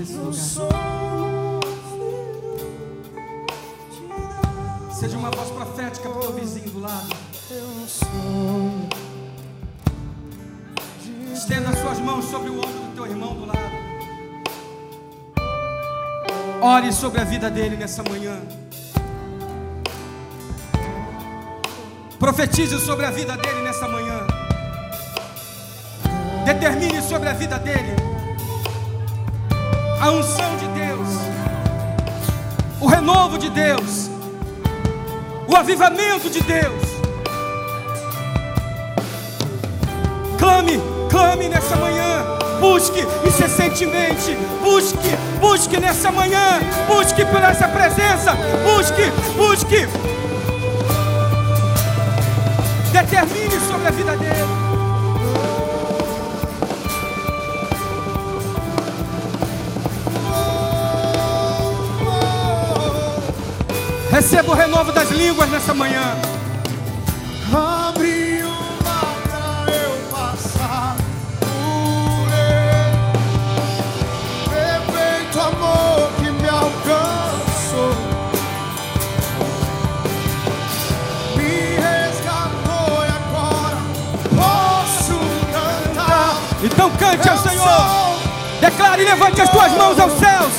[0.00, 1.60] Nesse lugar.
[4.92, 7.08] Seja uma voz profética para o teu vizinho do lado.
[11.32, 13.60] Estenda as suas mãos sobre o ombro do teu irmão do lado.
[16.62, 18.38] Ore sobre a vida dele nessa manhã.
[22.18, 24.26] Profetize sobre a vida dele nessa manhã.
[26.44, 28.09] Determine sobre a vida dele
[30.00, 31.08] a unção de Deus,
[32.80, 34.10] o renovo de Deus,
[35.46, 36.90] o avivamento de Deus.
[40.38, 40.80] Clame,
[41.10, 42.24] clame nessa manhã.
[42.60, 44.36] Busque incessantemente.
[44.62, 46.60] Busque, busque nessa manhã.
[46.86, 48.32] Busque por essa presença.
[48.64, 49.86] Busque, busque.
[52.92, 54.79] Determine sobre a vida dele.
[64.20, 66.14] Receba o renovo das línguas nessa manhã.
[67.50, 70.94] Abre o mar pra eu passar
[71.40, 73.00] por ele.
[74.44, 77.94] Perfeito amor que me alcançou.
[81.34, 83.78] Me resgatou e agora
[84.36, 85.18] posso
[85.50, 86.36] cantar.
[86.62, 88.20] Então cante ao Senhor.
[88.60, 90.52] Declare e levante as tuas mãos aos céus.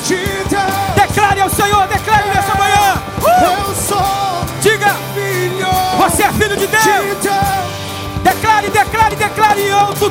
[0.96, 2.81] Declare ao Senhor, declare nessa manhã.
[3.44, 6.84] Eu sou Diga, filho você é filho de de Deus.
[7.22, 7.82] Deus.
[8.24, 10.10] Declare, declare, declare alto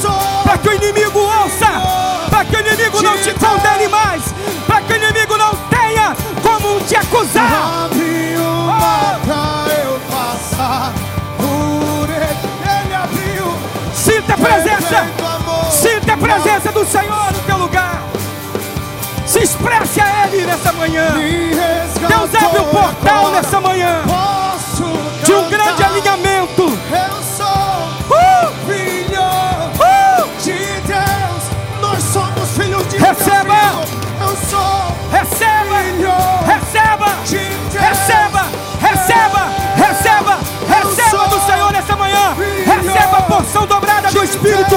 [0.00, 1.66] sou Para que o inimigo ouça.
[2.28, 4.22] Para que o inimigo não te condene mais.
[4.66, 7.88] Para que o inimigo não tenha como te acusar.
[7.92, 10.92] Uma pra eu passar
[11.36, 12.84] por ele.
[12.84, 13.56] Ele abriu.
[13.94, 15.06] Sinta a presença.
[15.70, 18.02] Sinta a presença do Senhor no teu lugar.
[19.24, 19.97] Se expresse
[20.46, 21.06] nessa manhã.
[21.12, 24.02] Deus abre o portal nessa manhã
[25.24, 26.62] de um grande alinhamento.
[26.62, 27.46] Eu sou
[28.10, 28.52] Uh!
[28.66, 30.42] filho Uh!
[30.42, 31.42] de Deus.
[31.80, 33.54] Nós somos filhos de Receba.
[33.54, 33.88] Deus.
[33.90, 34.08] filho.
[34.20, 36.12] Eu sou Receba, filho
[36.46, 37.84] receba, de Deus.
[37.84, 38.46] receba,
[38.80, 42.34] receba, receba, receba do Senhor nessa manhã.
[42.64, 44.76] Receba a porção dobrada do Espírito.